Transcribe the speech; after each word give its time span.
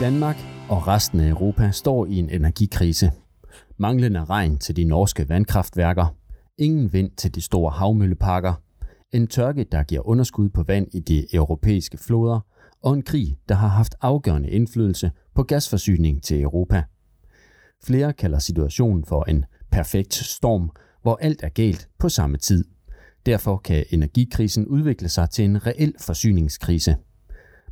Danmark 0.00 0.36
og 0.68 0.86
resten 0.86 1.20
af 1.20 1.28
Europa 1.28 1.70
står 1.70 2.06
i 2.06 2.18
en 2.18 2.30
energikrise. 2.30 3.12
Manglende 3.76 4.24
regn 4.24 4.58
til 4.58 4.76
de 4.76 4.84
norske 4.84 5.28
vandkraftværker, 5.28 6.14
ingen 6.58 6.92
vind 6.92 7.10
til 7.16 7.34
de 7.34 7.40
store 7.40 7.70
havmølleparker, 7.70 8.54
en 9.12 9.26
tørke, 9.26 9.66
der 9.72 9.82
giver 9.82 10.08
underskud 10.08 10.48
på 10.48 10.62
vand 10.62 10.86
i 10.94 11.00
de 11.00 11.34
europæiske 11.34 11.98
floder, 11.98 12.40
og 12.82 12.94
en 12.94 13.02
krig, 13.02 13.38
der 13.48 13.54
har 13.54 13.68
haft 13.68 13.94
afgørende 14.00 14.50
indflydelse 14.50 15.10
på 15.34 15.42
gasforsyning 15.42 16.22
til 16.22 16.42
Europa. 16.42 16.82
Flere 17.84 18.12
kalder 18.12 18.38
situationen 18.38 19.04
for 19.04 19.24
en 19.24 19.44
perfekt 19.70 20.14
storm, 20.14 20.70
hvor 21.02 21.18
alt 21.20 21.42
er 21.42 21.48
galt 21.48 21.88
på 21.98 22.08
samme 22.08 22.36
tid. 22.36 22.64
Derfor 23.26 23.56
kan 23.56 23.84
energikrisen 23.90 24.66
udvikle 24.66 25.08
sig 25.08 25.30
til 25.30 25.44
en 25.44 25.66
reel 25.66 25.94
forsyningskrise. 26.00 26.96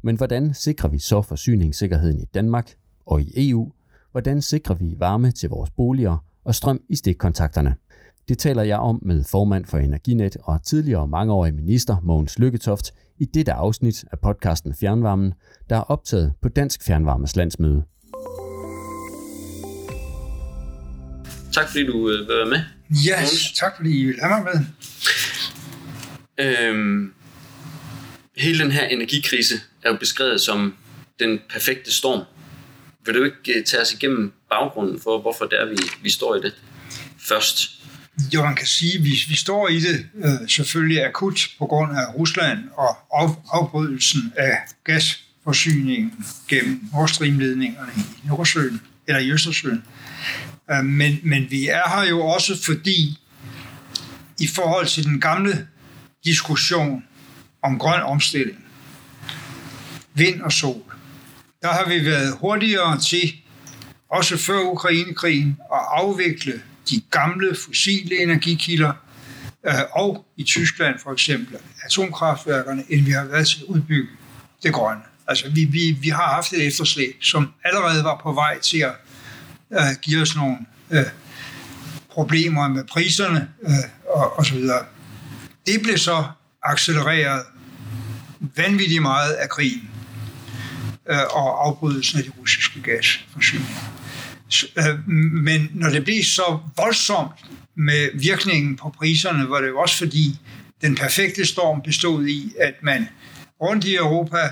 Men 0.04 0.16
hvordan 0.16 0.54
sikrer 0.54 0.88
vi 0.88 0.98
så 0.98 1.22
forsyningssikkerheden 1.22 2.20
i 2.20 2.24
Danmark 2.24 2.70
og 3.06 3.22
i 3.22 3.50
EU? 3.50 3.72
Hvordan 4.12 4.42
sikrer 4.42 4.74
vi 4.74 4.94
varme 4.98 5.30
til 5.30 5.48
vores 5.48 5.70
boliger 5.70 6.24
og 6.44 6.54
strøm 6.54 6.80
i 6.88 6.96
stikkontakterne? 6.96 7.74
Det 8.28 8.38
taler 8.38 8.62
jeg 8.62 8.78
om 8.78 8.98
med 9.02 9.24
formand 9.24 9.64
for 9.64 9.78
Energinet 9.78 10.36
og 10.42 10.62
tidligere 10.62 11.08
mangeårig 11.08 11.54
minister 11.54 11.96
Mogens 12.02 12.38
Lykketoft 12.38 12.94
i 13.18 13.24
dette 13.24 13.52
afsnit 13.52 14.04
af 14.12 14.18
podcasten 14.20 14.74
Fjernvarmen, 14.74 15.34
der 15.70 15.77
er 15.77 15.80
optaget 15.80 16.32
på 16.42 16.48
Dansk 16.48 16.82
Fjernvarmes 16.82 17.36
landsmøde. 17.36 17.84
Tak 21.52 21.68
fordi 21.68 21.86
du 21.86 22.10
øh, 22.10 22.18
vil 22.18 22.28
være 22.28 22.48
med. 22.48 22.60
Ja, 23.06 23.22
yes, 23.22 23.52
tak 23.56 23.77
fordi 23.77 24.00
I 24.00 24.05
vil 24.05 24.16
have 24.22 24.42
mig 24.42 24.52
med. 24.55 24.64
Øhm, 26.38 27.12
hele 28.36 28.58
den 28.58 28.70
her 28.70 28.86
energikrise 28.86 29.54
er 29.82 29.90
jo 29.90 29.96
beskrevet 29.96 30.40
som 30.40 30.74
den 31.18 31.40
perfekte 31.50 31.92
storm. 31.92 32.24
Vil 33.06 33.14
du 33.14 33.24
ikke 33.24 33.58
øh, 33.58 33.64
tage 33.64 33.82
os 33.82 33.92
igennem 33.92 34.32
baggrunden 34.50 35.00
for, 35.00 35.20
hvorfor 35.20 35.44
det 35.44 35.60
er, 35.60 35.66
vi, 35.66 35.76
vi 36.02 36.10
står 36.10 36.36
i 36.36 36.41
det 36.41 36.54
først? 37.18 37.70
Jo, 38.34 38.44
man 38.44 38.56
kan 38.56 38.66
sige, 38.66 38.98
at 38.98 39.04
vi, 39.04 39.18
vi 39.28 39.36
står 39.36 39.68
i 39.68 39.80
det 39.80 40.06
øh, 40.24 40.48
selvfølgelig 40.48 41.04
akut 41.04 41.48
på 41.58 41.66
grund 41.66 41.96
af 41.96 42.14
Rusland 42.14 42.58
og 42.76 42.88
af, 43.22 43.28
afbrydelsen 43.52 44.32
af 44.36 44.58
gasforsyningen 44.84 46.12
gennem 46.48 46.80
Nord 46.92 47.08
Stream-ledningerne 47.08 47.92
i 47.96 48.26
Nordsøen, 48.28 48.80
eller 49.06 49.20
i 49.20 49.30
Østersøen. 49.30 49.84
Øh, 50.70 50.84
men, 50.84 51.20
men 51.22 51.50
vi 51.50 51.69
er 51.69 51.88
her 51.88 52.08
jo 52.08 52.20
også 52.20 52.62
fordi, 52.64 53.19
i 54.41 54.46
forhold 54.46 54.86
til 54.86 55.04
den 55.04 55.20
gamle 55.20 55.69
diskussion 56.24 57.04
om 57.64 57.78
grøn 57.78 58.02
omstilling, 58.02 58.64
vind 60.14 60.40
og 60.40 60.52
sol, 60.52 60.82
der 61.62 61.68
har 61.68 61.88
vi 61.88 62.04
været 62.04 62.36
hurtigere 62.40 63.00
til, 63.00 63.32
også 64.10 64.36
før 64.36 64.60
Ukrainekrigen, 64.60 65.58
at 65.72 65.80
afvikle 65.88 66.62
de 66.90 67.00
gamle 67.10 67.56
fossile 67.64 68.22
energikilder, 68.22 68.92
øh, 69.66 69.74
og 69.92 70.26
i 70.36 70.44
Tyskland 70.44 70.98
for 70.98 71.12
eksempel 71.12 71.56
atomkraftværkerne, 71.84 72.84
end 72.88 73.04
vi 73.04 73.10
har 73.10 73.24
været 73.24 73.46
til 73.46 73.58
at 73.60 73.64
udbygge 73.64 74.08
det 74.62 74.72
grønne. 74.72 75.02
Altså 75.26 75.50
vi, 75.50 75.64
vi, 75.64 75.96
vi 76.00 76.08
har 76.08 76.34
haft 76.34 76.52
et 76.52 76.66
efterslæb, 76.66 77.16
som 77.22 77.52
allerede 77.64 78.04
var 78.04 78.20
på 78.22 78.32
vej 78.32 78.58
til 78.58 78.78
at 78.78 78.94
uh, 79.70 80.00
give 80.02 80.22
os 80.22 80.36
nogle 80.36 80.56
uh, 80.90 80.98
problemer 82.10 82.68
med 82.68 82.84
priserne 82.84 83.48
uh, 83.62 83.70
og, 84.20 84.38
og 84.38 84.46
så 84.46 84.54
videre. 84.54 84.84
Det 85.66 85.82
blev 85.82 85.98
så 85.98 86.24
accelereret 86.62 87.42
vanvittigt 88.56 89.03
meget 89.03 89.33
af 89.33 89.48
krigen 89.48 89.91
øh, 91.10 91.19
og 91.31 91.66
afbrydelsen 91.66 92.19
af 92.19 92.25
de 92.25 92.31
russiske 92.41 92.81
gasforsyninger. 92.82 93.94
Øh, 94.78 95.09
men 95.32 95.71
når 95.75 95.91
det 95.91 96.05
blev 96.05 96.22
så 96.22 96.59
voldsomt 96.77 97.44
med 97.77 98.10
virkningen 98.15 98.77
på 98.77 98.94
priserne, 98.99 99.50
var 99.50 99.60
det 99.60 99.69
jo 99.69 99.78
også 99.78 99.99
fordi, 99.99 100.38
den 100.83 100.94
perfekte 100.94 101.47
storm 101.47 101.83
bestod 101.83 102.27
i, 102.27 102.53
at 102.60 102.75
man 102.83 103.09
rundt 103.60 103.84
i 103.84 103.94
Europa 103.94 104.50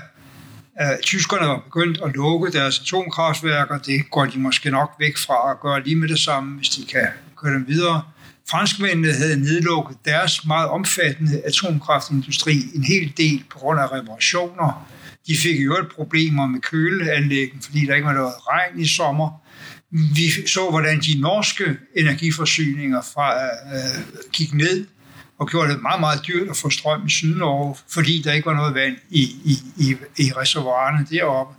øh, 0.81 0.99
tyskerne 1.01 1.47
var 1.47 1.59
begyndt 1.59 1.99
at 2.05 2.11
lukke 2.13 2.51
deres 2.51 2.79
atomkraftværker. 2.79 3.77
Det 3.77 4.09
går 4.11 4.25
de 4.25 4.39
måske 4.39 4.71
nok 4.71 4.91
væk 4.99 5.17
fra 5.17 5.51
at 5.51 5.59
gøre 5.59 5.83
lige 5.83 5.95
med 5.95 6.07
det 6.07 6.19
samme, 6.19 6.57
hvis 6.57 6.69
de 6.69 6.85
kan 6.85 7.07
køre 7.37 7.53
dem 7.53 7.67
videre. 7.67 8.01
Franskmændene 8.49 9.13
havde 9.13 9.39
nedlukket 9.39 9.97
deres 10.05 10.45
meget 10.45 10.69
omfattende 10.69 11.41
atomkraftindustri 11.45 12.53
en 12.75 12.83
hel 12.83 13.13
del 13.17 13.43
på 13.51 13.59
grund 13.59 13.79
af 13.79 13.91
reparationer. 13.91 14.87
De 15.27 15.37
fik 15.37 15.59
jo 15.65 15.77
et 15.77 15.87
problemer 15.95 16.47
med 16.47 16.61
køleanlæggen, 16.61 17.61
fordi 17.61 17.85
der 17.85 17.95
ikke 17.95 18.07
var 18.07 18.13
noget 18.13 18.33
regn 18.47 18.79
i 18.79 18.87
sommer. 18.87 19.29
Vi 19.91 20.47
så, 20.47 20.69
hvordan 20.69 20.99
de 20.99 21.21
norske 21.21 21.77
energiforsyninger 21.95 23.01
fra, 23.13 23.45
øh, 23.45 24.29
gik 24.31 24.53
ned 24.53 24.87
og 25.39 25.47
gjorde 25.47 25.73
det 25.73 25.81
meget, 25.81 25.99
meget 25.99 26.27
dyrt 26.27 26.49
at 26.49 26.57
få 26.57 26.69
strøm 26.69 27.05
i 27.05 27.09
Sydnorge, 27.09 27.75
fordi 27.93 28.21
der 28.21 28.33
ikke 28.33 28.45
var 28.45 28.53
noget 28.53 28.75
vand 28.75 28.95
i, 29.09 29.21
i, 29.21 29.55
i, 29.77 29.95
i 30.17 30.31
reservoirerne 30.37 31.07
deroppe. 31.11 31.55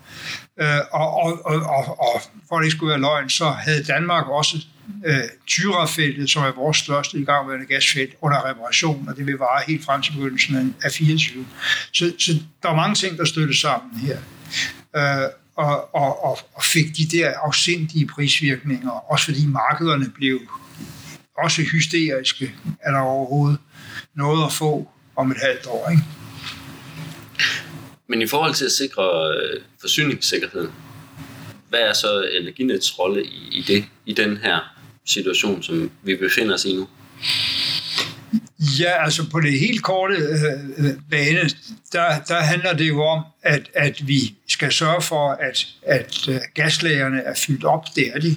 Øh, 0.61 0.81
og, 0.93 1.15
og, 1.15 1.47
og, 1.47 1.56
og, 1.62 2.00
og 2.00 2.23
for 2.49 2.56
det 2.56 2.65
ikke 2.65 2.77
skulle 2.77 2.91
være 2.91 3.00
løgn, 3.00 3.31
så 3.31 3.50
havde 3.50 3.84
Danmark 3.84 4.28
også 4.28 4.67
øh, 5.06 5.15
Tyrafeltet, 5.47 6.31
som 6.31 6.43
er 6.43 6.53
vores 6.53 6.77
største 6.77 7.19
igangværende 7.19 7.67
gasfelt, 7.67 8.15
under 8.21 8.50
reparation, 8.50 9.09
og 9.09 9.17
det 9.17 9.27
vil 9.27 9.34
vare 9.34 9.62
helt 9.69 9.84
frem 9.84 10.03
til 10.03 10.12
begyndelsen 10.12 10.77
af 10.83 10.93
24. 10.93 11.47
Så, 11.93 12.12
så 12.19 12.33
der 12.62 12.69
er 12.69 12.77
mange 12.77 12.94
ting, 12.94 13.19
der 13.19 13.25
støtter 13.25 13.55
sammen 13.55 13.97
her. 13.97 14.19
Øh, 14.97 15.31
og, 15.56 15.94
og, 15.94 16.25
og, 16.25 16.39
og 16.55 16.62
fik 16.62 16.97
de 16.97 17.06
der 17.17 17.33
afsindige 17.39 18.06
prisvirkninger, 18.06 18.91
også 18.91 19.25
fordi 19.25 19.47
markederne 19.47 20.11
blev 20.15 20.41
også 21.39 21.62
hysteriske, 21.62 22.55
er 22.81 22.91
der 22.91 22.99
overhovedet 22.99 23.59
noget 24.15 24.47
at 24.47 24.53
få 24.53 24.89
om 25.17 25.31
et 25.31 25.37
halvt 25.43 25.67
år. 25.67 25.91
Ikke? 25.91 26.03
Men 28.09 28.23
i 28.23 28.27
forhold 28.27 28.55
til 28.55 28.65
at 28.65 28.73
sikre 28.73 29.03
øh, 29.37 29.61
forsyningssikkerheden, 29.81 30.73
hvad 31.69 31.81
er 31.81 31.93
så 31.93 32.31
Energinets 32.41 32.99
rolle 32.99 33.25
i, 33.25 33.49
i 33.53 33.62
det, 33.62 33.84
i 34.06 34.12
den 34.12 34.37
her 34.37 34.74
situation, 35.06 35.62
som 35.62 35.91
vi 36.03 36.16
befinder 36.16 36.54
os 36.54 36.65
i 36.65 36.76
nu? 36.76 36.88
Ja, 38.59 39.04
altså 39.04 39.31
på 39.31 39.41
det 39.41 39.60
helt 39.60 39.82
korte 39.82 40.15
øh, 40.15 40.87
øh, 40.87 40.94
bane, 41.10 41.50
der, 41.92 42.19
der 42.28 42.41
handler 42.41 42.72
det 42.72 42.88
jo 42.88 43.04
om, 43.04 43.25
at, 43.43 43.70
at 43.75 44.09
vi 44.09 44.34
skal 44.48 44.72
sørge 44.72 45.03
for, 45.03 45.31
at, 45.31 45.66
at 45.87 46.28
øh, 46.28 46.41
gaslagerne 46.54 47.20
er 47.20 47.34
fyldt 47.34 47.64
op. 47.64 47.84
Det 47.97 48.10
er 48.14 48.20
de. 48.20 48.37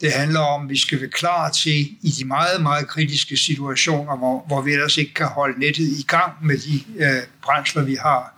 Det 0.00 0.12
handler 0.12 0.40
om, 0.40 0.62
at 0.62 0.70
vi 0.70 0.78
skal 0.78 1.00
være 1.00 1.10
klar 1.10 1.50
til 1.50 1.80
i 2.02 2.10
de 2.18 2.24
meget, 2.24 2.62
meget 2.62 2.88
kritiske 2.88 3.36
situationer, 3.36 4.16
hvor, 4.16 4.44
hvor 4.46 4.62
vi 4.62 4.72
ellers 4.72 4.98
ikke 4.98 5.14
kan 5.14 5.26
holde 5.26 5.60
nettet 5.60 5.84
i 5.84 6.04
gang 6.08 6.32
med 6.42 6.58
de 6.58 6.80
øh, 6.96 7.22
brændsler, 7.42 7.82
vi 7.82 7.94
har 7.94 8.34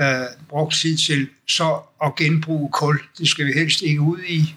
øh, 0.00 0.26
brugt 0.48 0.74
tid 0.74 0.96
til, 0.96 1.28
så 1.48 1.78
at 2.04 2.16
genbruge 2.16 2.70
kul. 2.72 3.00
Det 3.18 3.28
skal 3.28 3.46
vi 3.46 3.52
helst 3.52 3.82
ikke 3.82 4.00
ud 4.00 4.18
i. 4.28 4.54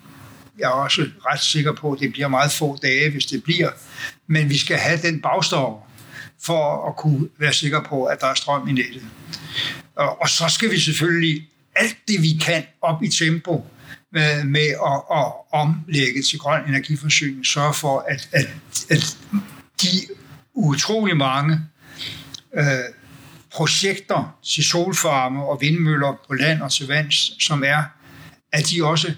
Jeg 0.59 0.66
er 0.66 0.69
også 0.69 1.01
ret 1.25 1.41
sikker 1.41 1.73
på, 1.73 1.91
at 1.91 2.00
det 2.00 2.12
bliver 2.12 2.28
meget 2.28 2.51
få 2.51 2.78
dage, 2.81 3.09
hvis 3.12 3.25
det 3.25 3.44
bliver. 3.44 3.69
Men 4.28 4.50
vi 4.50 4.57
skal 4.57 4.78
have 4.78 5.00
den 5.01 5.22
bagstår 5.22 5.91
for 6.41 6.90
at 6.90 6.95
kunne 6.95 7.29
være 7.40 7.53
sikre 7.53 7.84
på, 7.84 8.06
at 8.06 8.22
der 8.22 8.28
er 8.28 8.34
strøm 8.34 8.68
i 8.68 8.72
nettet. 8.72 9.03
Og, 9.95 10.22
og 10.22 10.29
så 10.29 10.45
skal 10.50 10.72
vi 10.72 10.79
selvfølgelig 10.79 11.47
alt 11.75 11.97
det, 12.07 12.22
vi 12.22 12.40
kan 12.41 12.63
op 12.81 13.03
i 13.03 13.09
tempo, 13.09 13.66
med, 14.12 14.44
med 14.44 14.68
at, 14.68 15.18
at 15.18 15.31
omlægge 15.51 16.23
til 16.23 16.40
grøn 16.40 16.69
energiforsyning, 16.69 17.45
sørge 17.45 17.74
for, 17.74 18.06
at, 18.07 18.29
at, 18.31 18.47
at 18.89 19.18
de 19.81 19.88
utrolig 20.53 21.18
mange 21.18 21.60
øh, 22.57 22.63
projekter 23.53 24.38
til 24.44 24.63
solfarme 24.63 25.44
og 25.44 25.62
vindmøller 25.62 26.19
på 26.27 26.33
land 26.33 26.62
og 26.62 26.71
til 26.71 26.88
vands, 26.88 27.44
som 27.44 27.63
er, 27.63 27.83
at 28.51 28.69
de 28.69 28.86
også 28.86 29.13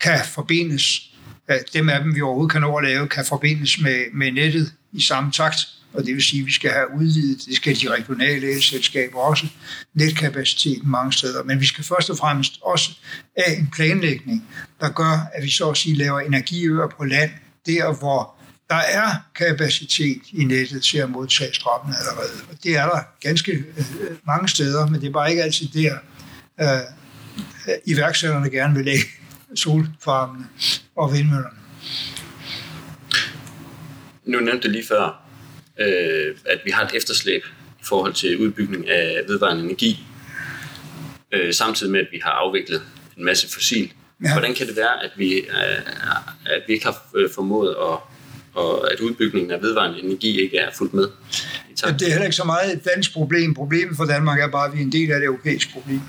kan 0.00 0.20
forbindes, 0.34 1.10
at 1.48 1.64
dem 1.72 1.88
af 1.88 2.00
dem, 2.00 2.14
vi 2.14 2.20
overhovedet 2.20 2.52
kan 2.52 2.60
nå 2.60 2.76
at 2.76 2.84
lave, 2.84 3.08
kan 3.08 3.24
forbindes 3.24 3.80
med, 3.80 4.04
med 4.12 4.32
nettet 4.32 4.72
i 4.92 5.02
samme 5.02 5.32
takt. 5.32 5.56
Og 5.92 6.04
det 6.04 6.14
vil 6.14 6.22
sige, 6.22 6.40
at 6.40 6.46
vi 6.46 6.52
skal 6.52 6.70
have 6.70 6.86
udvidet, 6.96 7.46
det 7.46 7.56
skal 7.56 7.76
de 7.76 7.90
regionale 7.90 8.54
elselskaber 8.54 9.18
også, 9.18 9.46
netkapaciteten 9.94 10.90
mange 10.90 11.12
steder, 11.12 11.42
men 11.42 11.60
vi 11.60 11.66
skal 11.66 11.84
først 11.84 12.10
og 12.10 12.18
fremmest 12.18 12.58
også 12.62 12.90
have 13.38 13.56
en 13.56 13.68
planlægning, 13.74 14.48
der 14.80 14.90
gør, 14.90 15.30
at 15.34 15.44
vi 15.44 15.50
så 15.50 15.70
at 15.70 15.76
sige 15.76 15.96
laver 15.96 16.20
energiøer 16.20 16.88
på 16.98 17.04
land, 17.04 17.30
der 17.66 17.94
hvor 17.98 18.34
der 18.70 18.76
er 18.76 19.10
kapacitet 19.34 20.22
i 20.32 20.44
nettet 20.44 20.82
til 20.82 20.98
at 20.98 21.10
modtage 21.10 21.54
strømmen 21.54 21.94
allerede. 22.00 22.42
Og 22.50 22.56
det 22.64 22.76
er 22.76 22.84
der 22.84 23.00
ganske 23.20 23.52
øh, 23.52 24.16
mange 24.26 24.48
steder, 24.48 24.86
men 24.86 25.00
det 25.00 25.08
er 25.08 25.12
bare 25.12 25.30
ikke 25.30 25.42
altid 25.42 25.68
der, 25.68 25.98
øh, 26.60 27.78
iværksætterne 27.86 28.50
gerne 28.50 28.74
vil 28.74 28.84
lægge 28.84 29.06
solfarmene 29.54 30.46
og 30.96 31.12
vindmøllerne. 31.12 31.58
Nu 34.24 34.40
nævnte 34.40 34.62
det 34.62 34.70
lige 34.70 34.86
før, 34.88 35.22
øh, 35.80 36.36
at 36.46 36.60
vi 36.64 36.70
har 36.70 36.84
et 36.84 36.94
efterslæb 36.94 37.42
i 37.80 37.84
forhold 37.84 38.12
til 38.12 38.38
udbygning 38.38 38.88
af 38.88 39.22
vedvarende 39.28 39.64
energi, 39.64 40.06
øh, 41.32 41.54
samtidig 41.54 41.92
med, 41.92 42.00
at 42.00 42.08
vi 42.12 42.20
har 42.22 42.30
afviklet 42.30 42.82
en 43.16 43.24
masse 43.24 43.48
fossil. 43.54 43.92
Ja. 44.24 44.32
Hvordan 44.32 44.54
kan 44.54 44.66
det 44.66 44.76
være, 44.76 45.04
at 45.04 45.10
vi, 45.16 45.34
øh, 45.34 45.78
at 46.46 46.62
vi 46.66 46.72
ikke 46.72 46.86
har 46.86 47.02
øh, 47.14 47.30
formået 47.34 47.70
at 47.70 47.98
og 48.56 48.92
at 48.92 49.00
udbygningen 49.00 49.50
af 49.50 49.62
vedvarende 49.62 50.02
energi 50.04 50.40
ikke 50.40 50.58
er 50.58 50.70
fuldt 50.78 50.94
med. 50.94 51.08
Ja, 51.84 51.92
det 51.92 52.02
er 52.02 52.10
heller 52.10 52.24
ikke 52.24 52.36
så 52.36 52.44
meget 52.44 52.72
et 52.72 52.84
dansk 52.84 53.12
problem. 53.12 53.54
Problemet 53.54 53.96
for 53.96 54.04
Danmark 54.04 54.40
er 54.40 54.48
bare, 54.48 54.66
at 54.66 54.72
vi 54.74 54.78
er 54.78 54.82
en 54.82 54.92
del 54.92 55.12
af 55.12 55.20
det 55.20 55.26
europæiske 55.26 55.72
problem. 55.72 56.00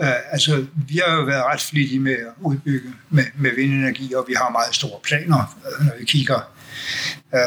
Øh, 0.00 0.32
altså, 0.32 0.66
vi 0.88 1.00
har 1.06 1.16
jo 1.16 1.22
været 1.22 1.44
ret 1.44 1.60
flittige 1.60 2.00
med 2.00 2.12
at 2.12 2.32
udbygge 2.40 2.88
med, 3.10 3.24
med 3.36 3.50
vindenergi, 3.54 4.14
og 4.14 4.24
vi 4.28 4.34
har 4.34 4.50
meget 4.50 4.74
store 4.74 5.00
planer, 5.02 5.58
øh, 5.66 5.86
når 5.86 5.92
vi 5.98 6.04
kigger 6.04 6.52
uh, 7.32 7.40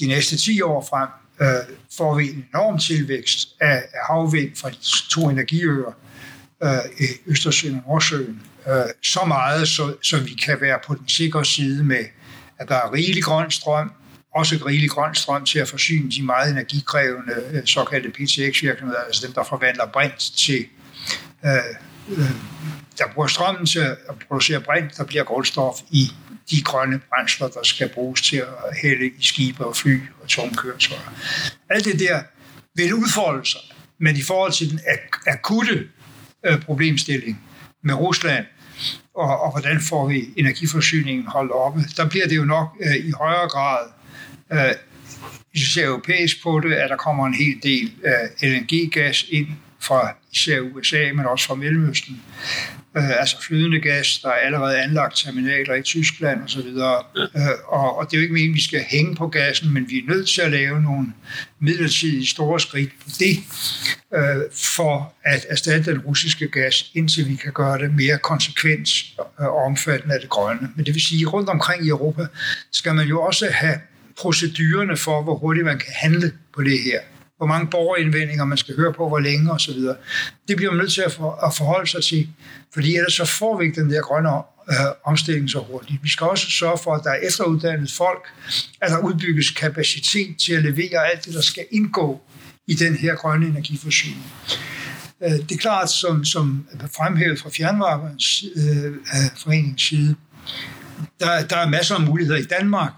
de 0.00 0.06
næste 0.06 0.36
10 0.36 0.62
år 0.62 0.86
frem. 0.90 1.08
Uh, 1.40 1.74
får 1.96 2.14
vi 2.14 2.28
en 2.28 2.46
enorm 2.54 2.78
tilvækst 2.78 3.48
af, 3.60 3.74
af 3.74 4.00
havvind 4.10 4.56
fra 4.56 4.70
de 4.70 4.76
to 5.10 5.28
energiøer 5.28 5.92
uh, 6.64 7.00
i 7.00 7.04
Østersøen 7.26 7.74
og 7.74 7.82
Nordsøen. 7.86 8.42
Uh, 8.66 8.72
så 9.02 9.24
meget, 9.26 9.68
så, 9.68 9.94
så 10.02 10.20
vi 10.20 10.34
kan 10.44 10.60
være 10.60 10.78
på 10.86 10.94
den 10.94 11.08
sikre 11.08 11.44
side 11.44 11.84
med 11.84 12.04
at 12.58 12.68
der 12.68 12.74
er 12.74 12.92
rigelig 12.92 13.22
grøn 13.22 13.50
strøm, 13.50 13.92
også 14.34 14.58
rigelig 14.66 14.90
grøn 14.90 15.14
strøm 15.14 15.44
til 15.44 15.58
at 15.58 15.68
forsyne 15.68 16.10
de 16.10 16.22
meget 16.22 16.50
energikrævende 16.50 17.62
såkaldte 17.64 18.10
PTX-virksomheder, 18.10 19.00
altså 19.00 19.26
dem, 19.26 19.34
der 19.34 19.44
forvandler 19.44 19.86
brint 19.86 20.18
til, 20.36 20.66
øh, 21.44 21.50
øh, 22.08 22.30
der 22.98 23.04
bruger 23.14 23.28
strømmen 23.28 23.66
til 23.66 23.78
at 23.78 24.14
producere 24.28 24.60
brint, 24.60 24.96
der 24.96 25.04
bliver 25.04 25.24
grundstof 25.24 25.74
i 25.90 26.12
de 26.50 26.62
grønne 26.62 27.00
brændsler, 27.08 27.48
der 27.48 27.60
skal 27.62 27.88
bruges 27.88 28.22
til 28.22 28.36
at 28.36 28.76
hælde 28.82 29.06
i 29.06 29.22
skibe 29.22 29.66
og 29.66 29.76
fly 29.76 30.00
og 30.22 30.28
tomkøretøjer. 30.28 31.12
Alt 31.70 31.84
det 31.84 32.00
der 32.00 32.22
vil 32.74 32.94
udfolde 32.94 33.50
sig, 33.50 33.60
men 34.00 34.16
i 34.16 34.22
forhold 34.22 34.52
til 34.52 34.70
den 34.70 34.78
ak- 34.78 35.22
akutte 35.26 35.88
øh, 36.46 36.62
problemstilling 36.62 37.40
med 37.84 37.94
Rusland, 37.94 38.44
og, 39.14 39.40
og 39.40 39.50
hvordan 39.50 39.80
får 39.80 40.08
vi 40.08 40.28
energiforsyningen 40.36 41.26
holdt 41.26 41.52
oppe. 41.52 41.80
Der 41.96 42.08
bliver 42.08 42.28
det 42.28 42.36
jo 42.36 42.44
nok 42.44 42.76
øh, 42.80 42.96
i 42.96 43.10
højere 43.10 43.48
grad, 43.48 43.86
øh, 44.52 44.74
hvis 45.50 45.62
vi 45.62 45.70
ser 45.70 45.86
europæisk 45.86 46.42
på 46.42 46.60
det, 46.60 46.72
at 46.72 46.90
der 46.90 46.96
kommer 46.96 47.26
en 47.26 47.34
hel 47.34 47.62
del 47.62 47.92
øh, 48.04 48.48
LNG-gas 48.50 49.26
ind 49.30 49.48
fra 49.80 50.14
især 50.36 50.60
USA, 50.60 51.12
men 51.14 51.26
også 51.26 51.46
fra 51.46 51.54
Mellemøsten. 51.54 52.22
Øh, 52.96 53.20
altså 53.20 53.42
flydende 53.42 53.80
gas, 53.80 54.18
der 54.18 54.28
er 54.28 54.32
allerede 54.34 54.82
anlagt 54.82 55.16
terminaler 55.16 55.74
i 55.74 55.82
Tyskland 55.82 56.42
osv. 56.44 56.58
Øh, 56.58 57.42
og, 57.68 57.98
og 57.98 58.10
det 58.10 58.16
er 58.16 58.18
jo 58.18 58.22
ikke 58.22 58.32
meningen, 58.32 58.54
at 58.54 58.56
vi 58.56 58.62
skal 58.62 58.84
hænge 58.88 59.14
på 59.16 59.28
gassen, 59.28 59.74
men 59.74 59.90
vi 59.90 59.98
er 59.98 60.02
nødt 60.08 60.28
til 60.28 60.40
at 60.40 60.50
lave 60.50 60.82
nogle 60.82 61.06
midlertidige 61.60 62.26
store 62.26 62.60
skridt 62.60 62.90
på 63.04 63.10
det, 63.18 63.38
øh, 64.14 64.42
for 64.52 65.14
at 65.24 65.46
erstatte 65.48 65.90
den 65.90 66.00
russiske 66.00 66.48
gas, 66.48 66.90
indtil 66.94 67.28
vi 67.28 67.34
kan 67.34 67.52
gøre 67.52 67.78
det 67.78 67.94
mere 67.94 68.18
konsekvent 68.18 68.88
og 69.36 69.64
omfattende 69.64 70.14
af 70.14 70.20
det 70.20 70.30
grønne. 70.30 70.68
Men 70.76 70.86
det 70.86 70.94
vil 70.94 71.02
sige, 71.02 71.22
at 71.26 71.32
rundt 71.32 71.48
omkring 71.48 71.86
i 71.86 71.88
Europa 71.88 72.26
skal 72.72 72.94
man 72.94 73.08
jo 73.08 73.22
også 73.22 73.48
have 73.50 73.78
procedurerne 74.20 74.96
for, 74.96 75.22
hvor 75.22 75.36
hurtigt 75.36 75.64
man 75.64 75.78
kan 75.78 75.92
handle 75.92 76.32
på 76.54 76.62
det 76.62 76.78
her 76.84 77.00
hvor 77.36 77.46
mange 77.46 77.66
borgerindvendinger 77.70 78.44
man 78.44 78.58
skal 78.58 78.76
høre 78.76 78.92
på, 78.92 79.08
hvor 79.08 79.18
længe 79.18 79.52
osv. 79.52 79.80
Det 80.48 80.56
bliver 80.56 80.70
man 80.70 80.78
nødt 80.78 80.92
til 80.92 81.00
at, 81.00 81.12
for, 81.12 81.46
at 81.46 81.54
forholde 81.54 81.90
sig 81.90 82.04
til, 82.04 82.28
fordi 82.74 82.96
ellers 82.96 83.12
så 83.12 83.24
får 83.24 83.58
vi 83.58 83.64
ikke 83.64 83.80
den 83.80 83.90
der 83.90 84.00
grønne 84.00 84.28
øh, 84.70 84.76
omstilling 85.04 85.50
så 85.50 85.58
hurtigt. 85.58 86.02
Vi 86.02 86.08
skal 86.08 86.26
også 86.26 86.50
sørge 86.50 86.78
for, 86.78 86.94
at 86.94 87.04
der 87.04 87.10
er 87.10 87.20
efteruddannet 87.28 87.92
folk, 87.92 88.24
at 88.80 88.90
der 88.90 88.98
udbygges 88.98 89.50
kapacitet 89.50 90.36
til 90.38 90.52
at 90.52 90.62
levere 90.62 91.10
alt 91.12 91.24
det, 91.24 91.34
der 91.34 91.40
skal 91.40 91.64
indgå 91.70 92.20
i 92.66 92.74
den 92.74 92.96
her 92.96 93.14
grønne 93.14 93.46
energiforsyning. 93.46 94.32
Øh, 95.22 95.30
det 95.30 95.52
er 95.52 95.58
klart, 95.58 95.90
som, 95.90 96.24
som 96.24 96.66
fremhævet 96.96 97.40
fra 97.40 97.50
Fjernvarmens 97.50 98.44
øh, 98.56 98.86
øh 98.86 98.92
foreningens 99.36 99.82
side, 99.82 100.14
der, 101.20 101.46
der 101.46 101.56
er 101.56 101.68
masser 101.68 101.94
af 101.94 102.00
muligheder 102.00 102.38
i 102.38 102.44
Danmark, 102.44 102.92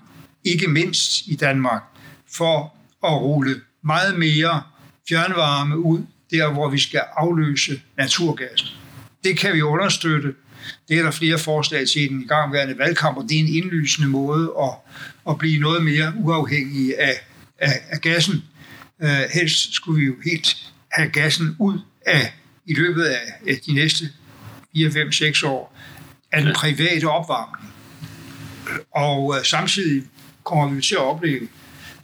ikke 0.44 0.68
mindst 0.68 1.26
i 1.26 1.36
Danmark, 1.36 1.82
for 2.32 2.74
at 3.04 3.12
rulle 3.12 3.54
meget 3.84 4.18
mere 4.18 4.62
fjernvarme 5.08 5.78
ud 5.78 6.02
der, 6.30 6.52
hvor 6.52 6.70
vi 6.70 6.78
skal 6.78 7.00
afløse 7.16 7.82
naturgassen. 7.96 8.68
Det 9.24 9.38
kan 9.38 9.54
vi 9.54 9.62
understøtte. 9.62 10.34
Det 10.88 10.98
er 10.98 11.02
der 11.02 11.10
flere 11.10 11.38
forslag 11.38 11.88
til 11.88 12.02
i 12.02 12.08
den 12.08 12.22
igangværende 12.22 12.78
valgkamp, 12.78 13.16
og 13.16 13.24
det 13.28 13.36
er 13.36 13.40
en 13.40 13.54
indlysende 13.54 14.08
måde 14.08 14.52
at, 14.62 14.70
at 15.30 15.38
blive 15.38 15.60
noget 15.60 15.84
mere 15.84 16.12
uafhængig 16.16 17.00
af, 17.00 17.14
af, 17.58 17.72
af 17.90 18.00
gassen. 18.00 18.44
Uh, 19.02 19.08
helst 19.34 19.72
skulle 19.72 20.00
vi 20.00 20.06
jo 20.06 20.14
helt 20.24 20.72
have 20.92 21.08
gassen 21.08 21.56
ud 21.58 21.78
af 22.06 22.34
i 22.66 22.74
løbet 22.74 23.04
af, 23.04 23.20
af 23.48 23.60
de 23.66 23.74
næste 23.74 24.08
4, 24.76 24.90
5, 24.90 25.12
6 25.12 25.42
år 25.42 25.76
af 26.32 26.42
den 26.42 26.54
private 26.54 27.04
opvarmning. 27.04 27.74
Og 28.94 29.24
uh, 29.24 29.36
samtidig 29.44 30.04
kommer 30.44 30.74
vi 30.74 30.82
til 30.82 30.94
at 30.94 31.00
opleve, 31.00 31.48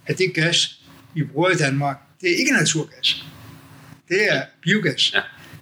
at 0.06 0.18
det 0.18 0.34
gas, 0.34 0.80
vi 1.14 1.24
bruger 1.24 1.50
i 1.50 1.54
Danmark, 1.54 1.96
det 2.20 2.30
er 2.30 2.36
ikke 2.36 2.52
naturgas. 2.52 3.24
Det 4.08 4.34
er 4.34 4.42
biogas. 4.62 5.14
Ja. 5.14 5.20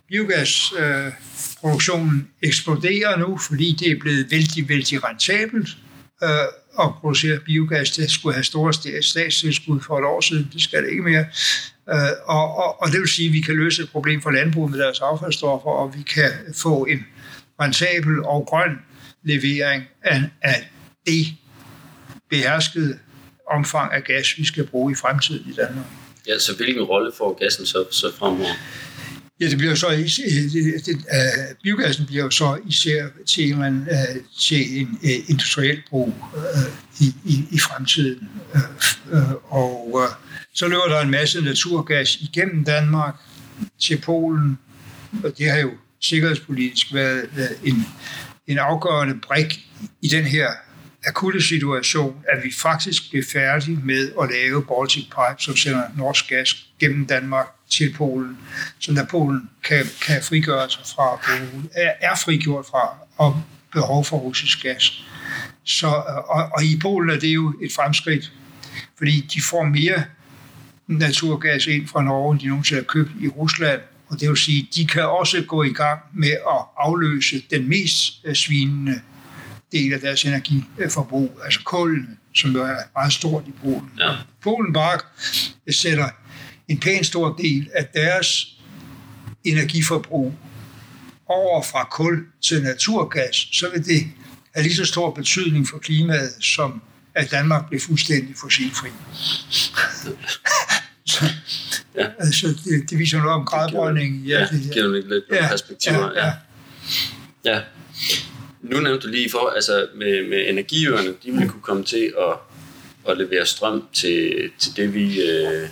Biogasproduktionen 0.08 2.18
øh, 2.18 2.24
eksploderer 2.48 3.16
nu, 3.16 3.38
fordi 3.38 3.76
det 3.78 3.90
er 3.90 3.96
blevet 4.00 4.30
vældig, 4.30 4.68
vældig 4.68 5.04
rentabelt 5.04 5.68
øh, 6.22 6.28
at 6.80 6.94
producere 7.00 7.38
biogas. 7.38 7.90
Det 7.90 8.10
skulle 8.10 8.34
have 8.34 8.44
store 8.44 8.72
statstilskud 9.02 9.80
for 9.80 9.98
et 9.98 10.04
år 10.04 10.20
siden. 10.20 10.50
Det 10.52 10.62
skal 10.62 10.82
det 10.82 10.90
ikke 10.90 11.02
mere. 11.02 11.26
Øh, 11.90 12.10
og, 12.24 12.56
og, 12.56 12.82
og 12.82 12.92
det 12.92 13.00
vil 13.00 13.08
sige, 13.08 13.28
at 13.28 13.32
vi 13.32 13.40
kan 13.40 13.56
løse 13.56 13.82
et 13.82 13.90
problem 13.90 14.22
for 14.22 14.30
landbruget 14.30 14.70
med 14.70 14.78
deres 14.78 15.00
affaldsstoffer, 15.00 15.70
og 15.70 15.94
vi 15.96 16.02
kan 16.02 16.30
få 16.56 16.84
en 16.84 17.06
rentabel 17.60 18.24
og 18.24 18.46
grøn 18.46 18.78
levering 19.24 19.84
af, 20.02 20.22
af 20.42 20.70
det 21.06 21.26
beherskede 22.30 22.98
omfang 23.56 23.92
af 23.92 24.04
gas, 24.04 24.38
vi 24.38 24.44
skal 24.44 24.66
bruge 24.66 24.92
i 24.92 24.94
fremtiden 24.94 25.50
i 25.50 25.52
Danmark. 25.52 25.86
Ja, 26.28 26.38
så 26.38 26.56
hvilken 26.56 26.82
rolle 26.82 27.12
får 27.18 27.38
gassen 27.42 27.66
så, 27.66 27.84
så 27.90 28.12
fremover? 28.18 28.54
Ja, 29.40 29.48
det 29.48 29.58
bliver 29.58 29.74
så, 29.74 29.90
det, 29.90 30.86
det, 30.86 30.94
uh, 30.96 31.56
biogassen 31.62 32.06
bliver 32.06 32.24
jo 32.24 32.30
så 32.30 32.58
især 32.68 33.06
til, 33.26 33.56
man, 33.56 33.88
uh, 33.90 34.22
til 34.40 34.80
en 34.80 34.98
uh, 35.02 35.30
industriel 35.30 35.82
brug 35.90 36.14
uh, 36.36 37.00
i, 37.00 37.14
i, 37.24 37.44
i 37.50 37.58
fremtiden. 37.58 38.28
Uh, 38.54 38.60
uh, 39.12 39.52
og 39.52 39.90
uh, 39.94 40.08
så 40.54 40.68
løber 40.68 40.88
der 40.88 41.00
en 41.00 41.10
masse 41.10 41.40
naturgas 41.40 42.16
igennem 42.16 42.64
Danmark 42.64 43.14
til 43.80 44.00
Polen, 44.00 44.58
og 45.24 45.38
det 45.38 45.50
har 45.50 45.58
jo 45.58 45.70
sikkerhedspolitisk 46.00 46.94
været 46.94 47.28
uh, 47.36 47.68
en, 47.68 47.86
en 48.46 48.58
afgørende 48.58 49.20
brik 49.28 49.66
i 50.02 50.08
den 50.08 50.24
her 50.24 50.48
akutte 51.06 51.42
situation, 51.42 52.24
at 52.28 52.44
vi 52.44 52.52
faktisk 52.58 53.10
blev 53.10 53.24
færdige 53.32 53.78
med 53.84 54.12
at 54.22 54.30
lave 54.30 54.64
Baltic 54.64 55.04
Pipe, 55.04 55.38
som 55.38 55.56
sender 55.56 55.82
norsk 55.96 56.28
gas 56.28 56.66
gennem 56.80 57.06
Danmark 57.06 57.46
til 57.70 57.94
Polen, 57.96 58.38
så 58.78 59.06
Polen 59.10 59.50
kan, 59.64 59.84
kan 60.06 60.22
frigøre 60.22 60.70
sig 60.70 60.82
fra, 60.94 61.20
er, 61.74 61.92
er 62.00 62.16
frigjort 62.24 62.66
fra 62.66 62.94
og 63.16 63.42
behov 63.72 64.04
for 64.04 64.16
russisk 64.16 64.62
gas. 64.62 65.04
Så, 65.64 65.86
og, 66.28 66.50
og 66.54 66.64
i 66.64 66.78
Polen 66.82 67.10
er 67.10 67.18
det 67.18 67.34
jo 67.34 67.54
et 67.62 67.72
fremskridt, 67.72 68.32
fordi 68.98 69.20
de 69.34 69.40
får 69.50 69.64
mere 69.64 70.04
naturgas 70.86 71.66
ind 71.66 71.88
fra 71.88 72.02
Norge, 72.02 72.32
end 72.32 72.40
de 72.40 72.46
nogensinde 72.46 72.80
har 72.80 72.86
købt 72.86 73.10
i 73.20 73.28
Rusland, 73.28 73.80
og 74.08 74.20
det 74.20 74.28
vil 74.28 74.36
sige, 74.36 74.68
de 74.74 74.86
kan 74.86 75.04
også 75.04 75.44
gå 75.48 75.62
i 75.62 75.72
gang 75.72 76.00
med 76.14 76.30
at 76.30 76.64
afløse 76.76 77.42
den 77.50 77.68
mest 77.68 78.20
øh, 78.24 78.34
svinende 78.34 79.00
del 79.72 79.92
af 79.92 80.00
deres 80.00 80.24
energiforbrug, 80.24 81.40
altså 81.44 81.60
kulene, 81.64 82.16
som 82.34 82.50
jo 82.50 82.62
er 82.62 82.76
meget 82.96 83.12
stort 83.12 83.44
i 83.46 83.52
Polen. 83.62 83.90
Ja. 83.98 84.14
Polen 84.42 84.72
bare 84.72 84.98
sætter 85.70 86.08
en 86.68 86.80
pæn 86.80 87.04
stor 87.04 87.36
del 87.36 87.70
af 87.74 87.86
deres 87.94 88.56
energiforbrug 89.44 90.34
over 91.26 91.62
fra 91.62 91.88
kul 91.90 92.26
til 92.42 92.62
naturgas, 92.62 93.48
så 93.52 93.70
vil 93.70 93.84
det 93.84 94.06
have 94.54 94.62
lige 94.62 94.76
så 94.76 94.84
stor 94.84 95.10
betydning 95.10 95.68
for 95.68 95.78
klimaet, 95.78 96.30
som 96.40 96.82
at 97.14 97.30
Danmark 97.30 97.68
bliver 97.68 97.80
fuldstændig 97.80 98.36
fossilfri. 98.36 98.88
så, 101.04 101.24
ja. 101.98 102.06
altså, 102.18 102.48
det, 102.64 102.90
det 102.90 102.98
viser 102.98 103.18
noget 103.18 103.32
om 103.32 103.44
gradbrønding. 103.44 104.16
Ja, 104.16 104.40
det, 104.40 104.66
ja, 104.66 104.72
giver 104.72 104.88
lidt 104.88 105.24
ja, 105.32 105.48
perspektiver. 105.48 106.12
Ja, 106.14 106.26
ja. 106.26 106.32
ja. 107.44 107.54
ja. 107.54 107.60
Nu 108.62 108.80
nævnte 108.80 109.06
du 109.06 109.12
lige 109.12 109.30
for, 109.30 109.52
altså 109.54 109.86
med, 109.94 110.28
med 110.28 110.48
energiøerne, 110.48 111.14
de 111.24 111.32
vil 111.32 111.48
kunne 111.48 111.62
komme 111.62 111.84
til 111.84 112.14
at, 112.18 112.34
at 113.08 113.18
levere 113.18 113.46
strøm 113.46 113.88
til, 113.92 114.50
til, 114.58 114.76
det, 114.76 114.94
vi, 114.94 115.22
øh, 115.22 115.68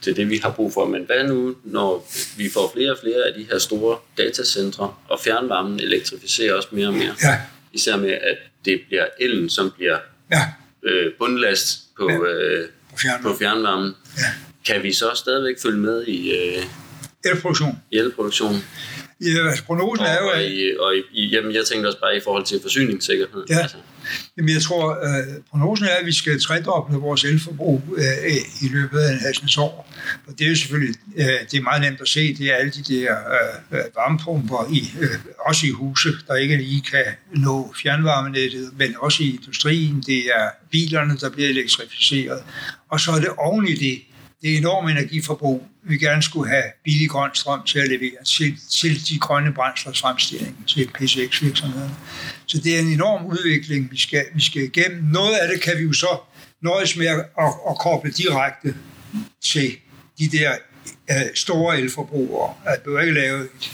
til 0.00 0.16
det, 0.16 0.30
vi 0.30 0.40
har 0.42 0.50
brug 0.50 0.72
for. 0.72 0.88
Men 0.88 1.04
hvad 1.04 1.24
nu, 1.24 1.54
når 1.64 2.10
vi 2.36 2.50
får 2.50 2.70
flere 2.74 2.90
og 2.90 2.98
flere 3.02 3.26
af 3.26 3.34
de 3.34 3.46
her 3.50 3.58
store 3.58 3.98
datacentre, 4.18 4.94
og 5.08 5.20
fjernvarmen 5.24 5.80
elektrificerer 5.80 6.54
også 6.54 6.68
mere 6.72 6.86
og 6.86 6.94
mere? 6.94 7.14
Ja. 7.22 7.38
Især 7.72 7.96
med, 7.96 8.10
at 8.10 8.38
det 8.64 8.80
bliver 8.88 9.06
elen, 9.20 9.50
som 9.50 9.72
bliver 9.76 9.98
ja. 10.32 10.42
øh, 10.82 11.12
bundlast 11.18 11.78
på, 11.96 12.10
ja. 12.10 12.16
øh, 12.16 12.68
på, 12.90 12.96
fjernvarmen. 12.98 13.32
på 13.32 13.38
fjernvarmen. 13.38 13.94
Ja. 14.18 14.22
Kan 14.66 14.82
vi 14.82 14.92
så 14.92 15.10
stadigvæk 15.14 15.56
følge 15.62 15.78
med 15.78 16.06
i... 16.06 16.30
Øh, 16.30 16.64
elproduktion. 17.24 17.82
I 17.90 17.96
elproduktion? 17.98 18.64
Ja, 19.22 19.48
altså, 19.48 19.64
prognosen 19.64 20.06
er 20.06 20.18
jo... 20.22 20.28
Og, 20.28 20.44
i, 20.44 20.76
og 20.80 20.94
i, 21.12 21.26
jamen, 21.26 21.54
jeg 21.54 21.64
tænkte 21.70 21.86
også 21.86 22.00
bare 22.00 22.16
i 22.16 22.20
forhold 22.24 22.44
til 22.44 22.58
forsyningssikkerhed. 22.62 23.44
Ja. 23.50 23.58
Altså. 23.58 23.76
Jamen, 24.36 24.54
jeg 24.54 24.62
tror, 24.62 24.90
øh, 24.90 25.42
prognosen 25.50 25.86
er, 25.86 25.94
at 26.00 26.06
vi 26.06 26.12
skal 26.12 26.40
tredoble 26.40 26.96
vores 26.96 27.24
elforbrug 27.24 27.82
øh, 27.96 28.36
i 28.62 28.68
løbet 28.72 28.98
af 28.98 29.12
en 29.12 29.18
halvdens 29.18 29.58
år. 29.58 29.92
Og 30.26 30.38
det 30.38 30.44
er 30.44 30.48
jo 30.48 30.56
selvfølgelig 30.56 30.94
øh, 31.16 31.26
det 31.50 31.58
er 31.58 31.62
meget 31.62 31.82
nemt 31.82 32.00
at 32.00 32.08
se. 32.08 32.34
Det 32.34 32.46
er 32.50 32.54
alle 32.54 32.72
de 32.72 32.94
der 32.94 33.10
øh, 33.10 33.78
øh, 33.78 33.84
varmepumper, 33.94 34.70
i, 34.72 34.90
øh, 35.00 35.08
også 35.46 35.66
i 35.66 35.70
huse, 35.70 36.08
der 36.28 36.34
ikke 36.34 36.56
lige 36.56 36.82
kan 36.90 37.04
nå 37.36 37.74
fjernvarmenettet, 37.82 38.70
men 38.78 38.94
også 38.98 39.22
i 39.22 39.30
industrien. 39.30 40.02
Det 40.06 40.18
er 40.18 40.48
bilerne, 40.70 41.16
der 41.20 41.30
bliver 41.30 41.48
elektrificeret. 41.48 42.42
Og 42.88 43.00
så 43.00 43.10
er 43.10 43.20
det 43.20 43.28
oven 43.38 43.68
i 43.68 43.74
det, 43.74 44.02
det 44.42 44.56
enorme 44.56 44.90
energiforbrug, 44.90 45.66
vi 45.82 45.98
gerne 45.98 46.22
skulle 46.22 46.50
have 46.50 46.64
billig 46.84 47.10
grøn 47.10 47.30
strøm 47.34 47.62
til 47.66 47.78
at 47.78 47.88
levere 47.88 48.24
til, 48.24 48.58
til 48.70 49.08
de 49.08 49.18
grønne 49.18 49.52
brændslers 49.52 50.00
fremstilling, 50.00 50.64
til 50.68 50.90
PCX-virksomhederne. 50.94 51.94
Så 52.46 52.58
det 52.58 52.76
er 52.76 52.80
en 52.80 52.92
enorm 52.92 53.26
udvikling, 53.26 53.90
vi 53.90 53.98
skal, 53.98 54.24
vi 54.34 54.40
skal 54.40 54.62
igennem. 54.62 55.04
Noget 55.04 55.34
af 55.34 55.48
det 55.48 55.62
kan 55.62 55.78
vi 55.78 55.82
jo 55.82 55.92
så 55.92 56.18
nøjes 56.62 56.96
med 56.96 57.06
at, 57.06 57.18
at, 57.18 57.52
at 57.70 57.78
koble 57.78 58.10
direkte 58.10 58.74
til 59.40 59.76
de 60.18 60.28
der 60.28 60.56
uh, 61.10 61.34
store 61.34 61.78
elforbrugere. 61.78 62.54
Altså, 62.66 62.90
at 62.90 62.96
vi 62.96 63.00
ikke 63.00 63.20
lave 63.20 63.44
et, 63.44 63.72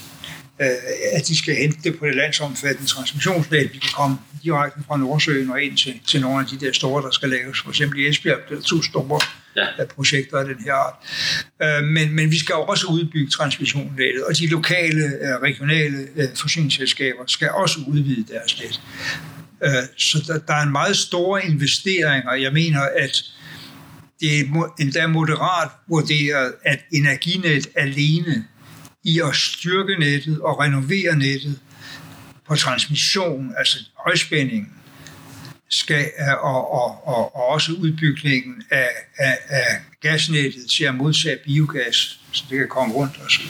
at 1.13 1.29
de 1.29 1.39
skal 1.39 1.55
hente 1.55 1.79
det 1.85 1.99
på 1.99 2.07
det 2.07 2.15
landsomfattende 2.15 2.91
transmissionsnet. 2.91 3.61
Vi 3.73 3.79
kan 3.79 3.91
komme 3.95 4.17
direkte 4.43 4.81
fra 4.87 4.97
Nordsøen 4.97 5.51
og 5.51 5.63
ind 5.63 5.77
til, 5.77 6.01
til 6.07 6.21
nogle 6.21 6.41
af 6.41 6.47
de 6.47 6.67
der 6.67 6.73
store, 6.73 7.03
der 7.03 7.11
skal 7.11 7.29
laves. 7.29 7.61
For 7.61 7.69
eksempel 7.69 8.01
i 8.01 8.09
Esbjerg, 8.09 8.39
der 8.49 8.57
er 8.57 8.61
to 8.61 8.83
store 8.83 9.21
ja. 9.57 9.85
projekter 9.95 10.39
af 10.39 10.45
den 10.45 10.57
her 10.65 10.73
art. 10.73 10.95
Uh, 11.81 11.87
men, 11.87 12.15
men 12.15 12.31
vi 12.31 12.39
skal 12.39 12.55
også 12.55 12.87
udbygge 12.87 13.31
transmissionsnettet, 13.31 14.25
og 14.25 14.37
de 14.39 14.47
lokale, 14.47 15.05
uh, 15.05 15.43
regionale 15.43 16.09
forsyningsselskaber 16.35 17.23
skal 17.27 17.51
også 17.51 17.79
udvide 17.87 18.33
deres 18.33 18.63
net. 18.63 18.81
Så 19.97 20.25
der, 20.27 20.39
der 20.39 20.55
er 20.55 20.63
en 20.63 20.73
meget 20.73 20.97
store 20.97 21.47
investering, 21.47 22.29
og 22.29 22.43
jeg 22.43 22.53
mener, 22.53 22.81
at 22.81 23.25
det 24.21 24.41
er 24.41 24.73
endda 24.81 25.07
moderat 25.07 25.69
vurderet, 25.89 26.53
at 26.65 26.79
Energinet 26.93 27.69
alene 27.75 28.45
i 29.09 29.21
at 29.29 29.35
styrke 29.37 29.99
nettet 29.99 30.41
og 30.41 30.61
renovere 30.61 31.17
nettet 31.17 31.59
på 32.49 32.57
transmission, 32.57 33.55
altså 33.59 33.79
højspændingen, 34.07 34.73
skal, 35.69 36.11
øh, 36.21 36.45
og, 36.45 36.73
og, 36.73 37.09
og, 37.09 37.37
og 37.37 37.47
også 37.47 37.73
udbygningen 37.73 38.63
af, 38.71 38.89
af, 39.19 39.39
af 39.49 39.81
gasnettet 40.01 40.71
til 40.71 40.85
at 40.85 40.95
modtage 40.95 41.39
biogas, 41.45 42.21
så 42.33 42.45
det 42.51 42.59
kan 42.59 42.69
komme 42.69 42.95
rundt. 42.95 43.21
Og 43.25 43.31
så. 43.31 43.41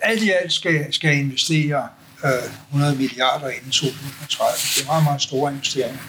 Alt 0.00 0.22
i 0.22 0.30
alt 0.30 0.52
skal, 0.52 0.92
skal 0.92 1.16
investere 1.16 1.88
øh, 2.24 2.30
100 2.68 2.96
milliarder 2.96 3.48
inden 3.48 3.70
2030. 3.70 4.52
Det 4.74 4.82
er 4.82 4.86
meget, 4.86 5.04
meget 5.04 5.22
store 5.22 5.52
investeringer. 5.52 6.00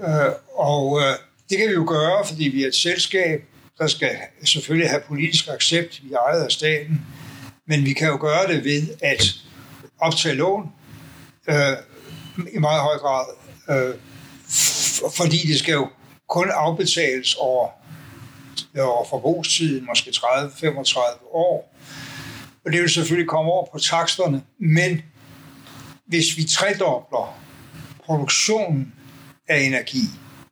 Øh, 0.00 0.32
og 0.54 1.00
øh, 1.00 1.14
det 1.50 1.58
kan 1.58 1.68
vi 1.68 1.72
jo 1.72 1.84
gøre, 1.88 2.26
fordi 2.26 2.44
vi 2.48 2.62
er 2.62 2.68
et 2.68 2.74
selskab, 2.74 3.44
der 3.78 3.86
skal 3.86 4.16
selvfølgelig 4.44 4.90
have 4.90 5.02
politisk 5.08 5.48
accept. 5.48 6.00
Vi 6.04 6.12
er 6.12 6.18
ejet 6.18 6.44
af 6.44 6.50
staten. 6.50 7.06
Men 7.68 7.84
vi 7.84 7.92
kan 7.92 8.08
jo 8.08 8.18
gøre 8.20 8.46
det 8.46 8.64
ved 8.64 8.88
at 9.00 9.22
optage 9.98 10.34
lån 10.34 10.72
øh, 11.48 11.76
i 12.54 12.58
meget 12.58 12.82
høj 12.82 12.96
grad. 12.96 13.26
Øh, 13.70 13.94
fordi 15.16 15.36
det 15.36 15.58
skal 15.58 15.72
jo 15.72 15.88
kun 16.28 16.50
afbetales 16.54 17.34
over, 17.34 17.68
over 18.78 19.06
forbrugstiden, 19.10 19.86
måske 19.86 20.10
30-35 20.10 20.98
år. 21.32 21.76
Og 22.64 22.72
det 22.72 22.80
vil 22.80 22.90
selvfølgelig 22.90 23.28
komme 23.28 23.50
over 23.50 23.66
på 23.72 23.78
taksterne. 23.78 24.42
Men 24.58 25.02
hvis 26.06 26.36
vi 26.36 26.44
tredobler 26.44 27.38
produktionen 28.04 28.92
af 29.48 29.60
energi, 29.60 30.04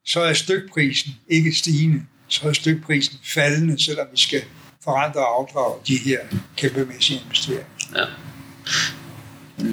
så 0.04 0.20
er 0.20 0.32
stykprisen 0.32 1.12
ikke 1.28 1.52
stigende, 1.54 2.02
så 2.28 2.48
er 2.48 2.52
stykprisen 2.52 3.18
faldende, 3.34 3.84
selvom 3.84 4.06
vi 4.12 4.18
skal 4.18 4.42
forrente 4.84 5.16
og 5.16 5.38
afdrage 5.38 5.80
de 5.86 5.96
her 5.96 6.18
kæmpemæssige 6.56 7.20
investeringer. 7.24 7.64
Ja. 7.96 8.04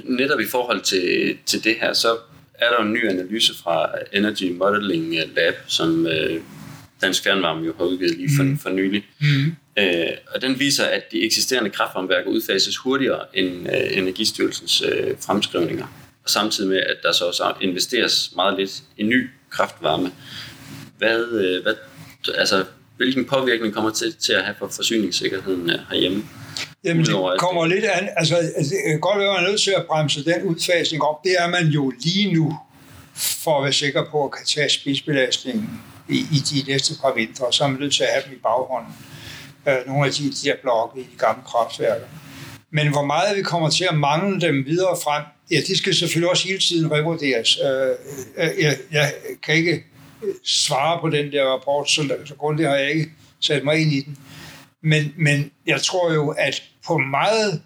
Netop 0.04 0.40
i 0.40 0.46
forhold 0.46 0.82
til, 0.82 1.38
til 1.46 1.64
det 1.64 1.76
her, 1.82 1.94
så 1.94 2.18
er 2.54 2.70
der 2.70 2.84
en 2.84 2.94
ny 2.94 3.10
analyse 3.10 3.54
fra 3.64 3.90
Energy 4.14 4.52
Modeling 4.52 5.16
Lab, 5.36 5.56
som 5.68 6.08
øh, 6.08 6.42
Dansk 7.02 7.24
Fjernvarme 7.24 7.66
jo 7.66 7.74
har 7.78 7.86
udgivet 7.86 8.18
lige 8.18 8.30
for, 8.38 8.44
mm. 8.44 8.58
for 8.58 8.70
nylig. 8.70 9.06
Mm. 9.22 9.56
Øh, 9.78 10.08
og 10.36 10.42
den 10.42 10.60
viser, 10.60 10.86
at 10.86 11.12
de 11.12 11.26
eksisterende 11.26 11.70
kraftvarmeværker 11.70 12.30
udfases 12.30 12.78
hurtigere 12.78 13.22
end 13.34 13.68
øh, 13.70 13.98
Energistyrelsens 13.98 14.82
øh, 14.82 15.16
fremskrivninger. 15.20 15.86
Og 16.24 16.30
samtidig 16.30 16.70
med, 16.70 16.78
at 16.78 16.98
der 17.04 17.12
så 17.12 17.26
også 17.26 17.54
investeres 17.62 18.32
meget 18.36 18.60
lidt 18.60 18.84
i 18.98 19.04
ny 19.04 19.30
kraftvarme. 19.50 20.12
Hvad, 20.98 21.20
øh, 21.20 21.64
hvad, 21.64 21.74
altså, 22.36 22.66
hvilken 22.98 23.26
påvirkning 23.26 23.74
kommer 23.74 23.92
til, 23.92 24.16
til 24.16 24.34
at 24.34 24.44
have 24.44 24.56
for 24.60 24.68
forsyningssikkerheden 24.76 25.70
øh, 25.70 25.80
herhjemme? 25.90 26.24
Jamen, 26.84 27.06
det 27.06 27.16
kommer 27.40 27.66
lidt 27.66 27.86
an. 27.86 28.10
Altså, 28.18 28.36
altså, 28.36 28.76
det 28.76 28.92
kan 28.92 29.00
godt 29.00 29.20
være, 29.20 29.28
at 29.28 29.34
man 29.34 29.44
er 29.46 29.50
nødt 29.50 29.62
til 29.62 29.74
at 29.78 29.86
bremse 29.88 30.26
den 30.26 30.42
udfasning 30.44 31.04
op. 31.04 31.24
Det 31.24 31.36
er 31.40 31.48
man 31.48 31.66
jo 31.66 31.94
lige 32.00 32.34
nu, 32.34 32.58
for 33.16 33.58
at 33.58 33.64
være 33.64 33.74
sikker 33.74 34.06
på 34.12 34.26
at 34.26 34.32
kan 34.32 34.46
tage 34.46 34.70
spidsbelastningen 34.70 35.70
i, 36.10 36.18
i 36.18 36.40
de 36.50 36.72
næste 36.72 36.94
par 37.02 37.14
vintre. 37.14 37.46
Så 37.54 37.64
er 37.64 37.68
man 37.68 37.80
nødt 37.80 37.94
til 37.94 38.04
at 38.04 38.10
have 38.10 38.24
dem 38.26 38.34
i 38.34 38.42
baghånden. 38.44 38.94
Øh, 39.68 39.88
nogle 39.88 40.06
af 40.06 40.12
de, 40.14 40.24
de 40.24 40.36
der 40.44 40.56
blokke 40.62 41.00
i 41.00 41.04
de 41.04 41.18
gamle 41.18 41.42
kraftværker. 41.46 42.06
Men 42.72 42.88
hvor 42.92 43.06
meget 43.06 43.38
vi 43.38 43.42
kommer 43.42 43.70
til 43.70 43.88
at 43.90 43.98
mangle 43.98 44.42
dem 44.48 44.66
videre 44.66 44.98
frem, 45.04 45.24
ja, 45.52 45.60
det 45.68 45.78
skal 45.78 45.96
selvfølgelig 45.96 46.30
også 46.30 46.48
hele 46.48 46.60
tiden 46.60 46.92
revurderes. 46.92 47.58
Øh, 47.58 48.64
jeg, 48.64 48.78
jeg 48.92 49.14
kan 49.44 49.56
ikke 49.56 49.84
svare 50.44 51.02
på 51.02 51.10
den 51.10 51.32
der 51.32 51.46
rapport, 51.46 51.90
så, 51.90 52.18
så 52.26 52.36
grundigt 52.36 52.70
har 52.70 52.76
jeg 52.76 52.92
ikke 52.92 53.12
sat 53.40 53.64
mig 53.64 53.82
ind 53.82 53.92
i 53.92 54.02
den. 54.02 54.18
Men, 54.84 55.14
men 55.18 55.52
jeg 55.66 55.82
tror 55.82 56.14
jo, 56.14 56.30
at 56.30 56.64
på 56.88 56.98
meget 56.98 57.62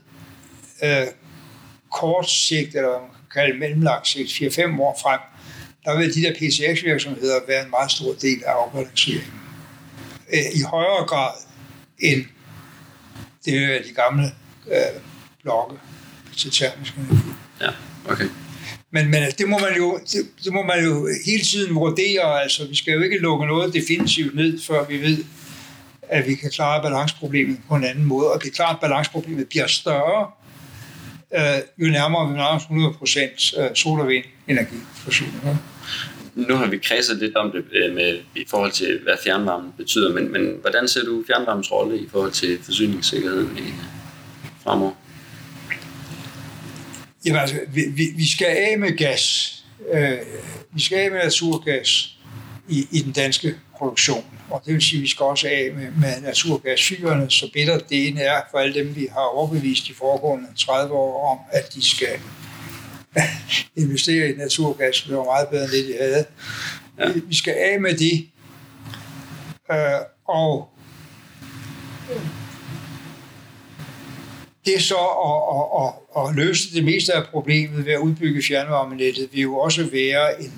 øh, 0.84 1.08
kort 1.92 2.30
sigt, 2.30 2.76
eller 2.76 2.90
man 2.90 3.10
kan 3.32 3.44
kalde 3.44 3.60
mellemlang 3.60 4.08
sigt, 4.08 4.30
4-5 4.30 4.82
år 4.82 5.00
frem, 5.02 5.20
der 5.86 5.98
vil 5.98 6.16
de 6.16 6.22
der 6.22 6.34
PCX-virksomheder 6.34 7.40
være 7.48 7.64
en 7.64 7.70
meget 7.70 7.92
stor 7.92 8.14
del 8.14 8.44
af 8.46 8.52
afbalanceringen. 8.52 9.34
Øh, 10.34 10.60
I 10.60 10.62
højere 10.62 11.06
grad 11.08 11.34
end 12.00 12.26
det 13.46 13.64
er 13.64 13.84
de 13.84 13.94
gamle 13.96 14.26
øh, 14.68 15.02
blokke 15.44 15.76
altså 16.28 16.50
til 16.50 16.52
termisk 16.52 16.94
energi. 16.96 17.16
Ja, 17.62 17.70
okay. 18.10 18.30
Men, 18.92 19.06
men 19.06 19.24
altså, 19.24 19.38
det, 19.38 19.50
må 19.50 19.58
man 19.58 19.78
jo, 19.78 20.00
det, 20.12 20.28
det 20.44 20.54
må 20.54 20.64
man 20.64 20.84
jo 20.84 21.08
hele 21.26 21.44
tiden 21.44 21.76
vurdere. 21.76 22.42
Altså, 22.42 22.68
vi 22.68 22.76
skal 22.76 22.94
jo 22.94 23.02
ikke 23.02 23.18
lukke 23.18 23.46
noget 23.46 23.74
definitivt 23.74 24.36
ned, 24.36 24.60
før 24.62 24.86
vi 24.86 25.02
ved, 25.02 25.18
at 26.02 26.28
vi 26.28 26.36
kan 26.36 26.52
klare 26.52 26.82
balanceproblemet 26.82 27.58
på 27.70 27.76
en 27.76 27.84
anden 27.84 28.06
måde. 28.06 28.32
Og 28.32 28.42
det 28.42 28.50
er 28.50 28.54
klart, 28.54 28.76
at 28.76 28.82
balanceproblemet 28.82 29.48
bliver 29.48 29.68
større, 29.68 30.28
øh, 31.36 31.86
jo 31.88 31.92
nærmere 31.92 32.30
vi 32.30 32.34
nærmer 32.34 32.60
100 32.60 32.94
procent 32.94 33.54
øh, 33.58 33.76
sol- 33.76 34.00
og 34.00 34.08
vindenergiforsyning. 34.08 35.60
Nu 36.36 36.56
har 36.56 36.68
vi 36.68 36.78
kredset 36.78 37.18
lidt 37.18 37.36
om 37.36 37.52
det 37.52 37.64
øh, 37.72 37.96
med, 37.96 38.20
i 38.36 38.46
forhold 38.50 38.72
til, 38.72 39.00
hvad 39.04 39.14
fjernvarmen 39.24 39.72
betyder, 39.78 40.14
men, 40.14 40.32
men 40.32 40.54
hvordan 40.62 40.88
ser 40.88 41.04
du 41.04 41.24
fjernvarmens 41.28 41.72
rolle 41.72 42.00
i 42.00 42.08
forhold 42.12 42.32
til 42.32 42.60
forsyningssikkerheden 42.64 43.58
i, 43.58 43.74
fremover? 44.64 44.92
Jamen 47.26 47.42
altså, 47.42 47.60
vi, 47.74 47.82
vi, 47.82 48.04
vi 48.16 48.32
skal 48.32 48.48
af 48.48 48.80
med 48.80 48.98
gas. 48.98 49.56
Øh, 49.94 50.18
vi 50.74 50.82
skal 50.82 50.98
af 50.98 51.12
med 51.12 51.24
naturgas 51.24 52.18
i, 52.70 52.88
i 52.92 53.00
den 53.00 53.12
danske 53.12 53.56
produktion. 53.78 54.26
Og 54.50 54.62
det 54.66 54.74
vil 54.74 54.82
sige, 54.82 54.98
at 54.98 55.02
vi 55.02 55.08
skal 55.08 55.24
også 55.24 55.48
af 55.48 55.72
med, 55.76 55.92
med 55.92 56.22
naturgasfyrene, 56.22 57.32
så 57.32 57.50
bedre 57.54 57.80
det 57.90 58.08
ene 58.08 58.22
er 58.22 58.42
for 58.52 58.58
alle 58.58 58.74
dem, 58.74 58.96
vi 58.96 59.08
har 59.12 59.36
overbevist 59.36 59.88
de 59.88 59.94
foregående 59.94 60.48
30 60.58 60.94
år 60.94 61.32
om, 61.32 61.40
at 61.52 61.74
de 61.74 61.90
skal 61.90 62.20
investere 63.84 64.30
i 64.30 64.36
naturgas. 64.36 65.02
Det 65.02 65.18
var 65.18 65.24
meget 65.24 65.48
bedre 65.50 65.64
end 65.64 65.72
det, 65.72 65.88
de 65.88 65.96
havde. 66.02 66.26
Ja. 67.00 67.20
Vi 67.28 67.36
skal 67.36 67.54
af 67.54 67.82
med 67.82 67.94
det. 67.94 68.28
Øh, 69.72 69.78
og 70.28 70.70
det 74.66 74.76
er 74.76 74.80
så 74.80 74.96
at, 74.96 75.42
at, 75.56 75.94
at, 76.18 76.30
at 76.30 76.36
løse 76.36 76.76
det 76.76 76.84
meste 76.84 77.14
af 77.14 77.26
problemet 77.26 77.86
ved 77.86 77.94
at 77.94 78.00
udbygge 78.00 78.44
fjernvarmenettet, 78.44 79.30
vil 79.32 79.42
jo 79.42 79.58
også 79.58 79.90
være 79.92 80.44
en 80.44 80.54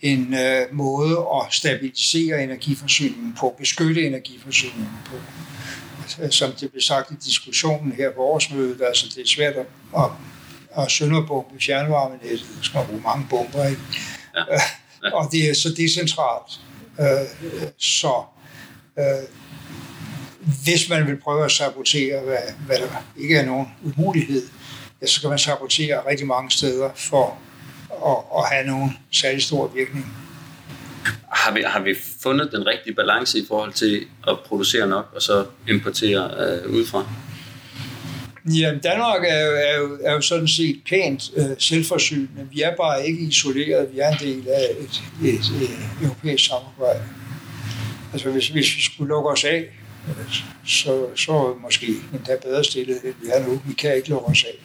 en 0.00 0.34
øh, 0.34 0.66
måde 0.72 1.18
at 1.18 1.52
stabilisere 1.54 2.42
energiforsyningen 2.42 3.34
på, 3.40 3.54
beskytte 3.58 4.06
energiforsyningen 4.06 4.98
på. 5.06 5.16
Altså, 6.02 6.38
som 6.38 6.52
det 6.52 6.70
blev 6.70 6.82
sagt 6.82 7.10
i 7.10 7.14
diskussionen 7.14 7.92
her 7.92 8.10
på 8.10 8.20
årsmødet, 8.20 8.82
altså 8.86 9.06
det 9.14 9.22
er 9.22 9.26
svært 9.26 9.54
at, 9.54 9.66
at, 9.96 10.10
at 10.78 10.90
sønderbombe 10.90 11.60
fjernvarmenettet, 11.60 12.46
det 12.56 12.64
skal 12.64 12.80
bruge 12.88 13.00
mange 13.00 13.26
bomber, 13.30 13.64
ikke? 13.64 13.82
Ja. 14.36 14.40
Ja. 15.04 15.14
og 15.16 15.28
det 15.32 15.50
er 15.50 15.54
så 15.54 15.74
decentralt. 15.76 16.60
Øh, 17.00 17.68
så 17.78 18.22
øh, 18.98 19.04
hvis 20.64 20.88
man 20.88 21.06
vil 21.06 21.16
prøve 21.16 21.44
at 21.44 21.50
sabotere, 21.50 22.20
hvad, 22.20 22.36
hvad 22.66 22.76
der 22.76 23.04
ikke 23.16 23.36
er 23.36 23.46
nogen 23.46 23.66
umulighed, 23.84 24.42
ja, 25.02 25.06
så 25.06 25.20
kan 25.20 25.30
man 25.30 25.38
sabotere 25.38 26.10
rigtig 26.10 26.26
mange 26.26 26.50
steder 26.50 26.90
for 26.94 27.38
at, 28.06 28.42
at 28.42 28.50
have 28.52 28.66
nogen 28.66 28.98
særlig 29.12 29.42
stor 29.42 29.68
virkning. 29.74 30.06
Har 31.32 31.52
vi, 31.54 31.62
har 31.66 31.80
vi 31.80 31.94
fundet 32.22 32.52
den 32.52 32.66
rigtige 32.66 32.94
balance 32.94 33.38
i 33.38 33.44
forhold 33.48 33.72
til 33.72 34.06
at 34.28 34.38
producere 34.46 34.86
nok 34.86 35.10
og 35.14 35.22
så 35.22 35.46
importere 35.68 36.30
øh, 36.38 36.70
udefra? 36.70 37.06
Jamen, 38.44 38.80
Danmark 38.80 39.24
er 39.28 39.46
jo, 39.46 39.52
er 39.52 39.78
jo, 39.78 39.98
er 40.04 40.12
jo 40.12 40.20
sådan 40.20 40.48
set 40.48 40.80
pænt 40.88 41.30
øh, 41.36 41.44
selvforsynende. 41.58 42.48
Vi 42.52 42.62
er 42.62 42.76
bare 42.76 43.06
ikke 43.06 43.20
isoleret. 43.20 43.88
Vi 43.92 43.98
er 43.98 44.08
en 44.08 44.18
del 44.20 44.48
af 44.48 44.66
et, 44.80 45.02
et, 45.24 45.34
et, 45.34 45.70
europæisk 46.02 46.44
samarbejde. 46.46 47.02
Altså, 48.12 48.30
hvis, 48.30 48.48
hvis 48.48 48.76
vi 48.76 48.82
skulle 48.82 49.08
lukke 49.08 49.30
os 49.30 49.44
af, 49.44 49.68
så, 50.66 51.08
så 51.16 51.32
er 51.32 51.54
vi 51.54 51.60
måske 51.60 51.86
endda 52.12 52.36
bedre 52.42 52.64
stillet, 52.64 53.04
end 53.04 53.14
vi 53.22 53.28
er 53.32 53.46
nu. 53.46 53.62
Vi 53.66 53.74
kan 53.74 53.96
ikke 53.96 54.08
lukke 54.08 54.26
os 54.26 54.44
af. 54.44 54.58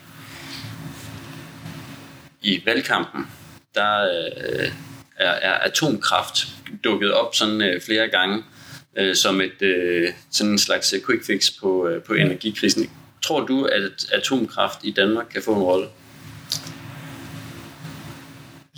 I 2.41 2.61
valgkampen, 2.65 3.27
der 3.75 4.01
øh, 4.01 4.71
er, 5.17 5.31
er 5.31 5.53
atomkraft 5.53 6.47
dukket 6.83 7.13
op 7.13 7.35
sådan 7.35 7.61
øh, 7.61 7.81
flere 7.81 8.07
gange 8.07 8.43
øh, 8.97 9.15
som 9.15 9.41
et 9.41 9.61
øh, 9.61 10.09
sådan 10.31 10.51
en 10.51 10.57
slags 10.57 10.93
øh, 10.93 11.01
quick 11.05 11.25
fix 11.25 11.51
på, 11.61 11.87
øh, 11.87 12.03
på 12.03 12.13
energikrisen. 12.13 12.89
Tror 13.21 13.45
du, 13.45 13.65
at 13.65 14.05
atomkraft 14.11 14.79
i 14.83 14.91
Danmark 14.91 15.25
kan 15.33 15.41
få 15.41 15.55
en 15.55 15.61
rolle? 15.61 15.87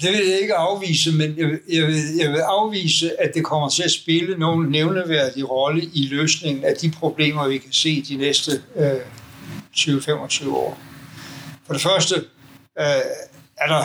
Det 0.01 0.11
vil 0.11 0.27
jeg 0.27 0.39
ikke 0.41 0.55
afvise, 0.55 1.11
men 1.11 1.37
jeg, 1.37 1.59
jeg, 1.73 1.87
vil, 1.87 1.95
jeg 2.19 2.31
vil 2.31 2.39
afvise, 2.39 3.21
at 3.21 3.31
det 3.33 3.43
kommer 3.43 3.69
til 3.69 3.83
at 3.83 3.91
spille 3.91 4.37
nogen 4.37 4.69
nævneværdig 4.69 5.49
rolle 5.49 5.81
i 5.93 6.07
løsningen 6.11 6.63
af 6.63 6.75
de 6.81 6.91
problemer, 6.91 7.47
vi 7.47 7.57
kan 7.57 7.73
se 7.73 8.01
de 8.01 8.15
næste 8.15 8.51
øh, 8.75 8.91
20-25 9.75 10.49
år. 10.49 10.79
For 11.65 11.73
det 11.73 11.81
første 11.81 12.15
øh, 12.79 12.85
er 13.57 13.67
der 13.67 13.83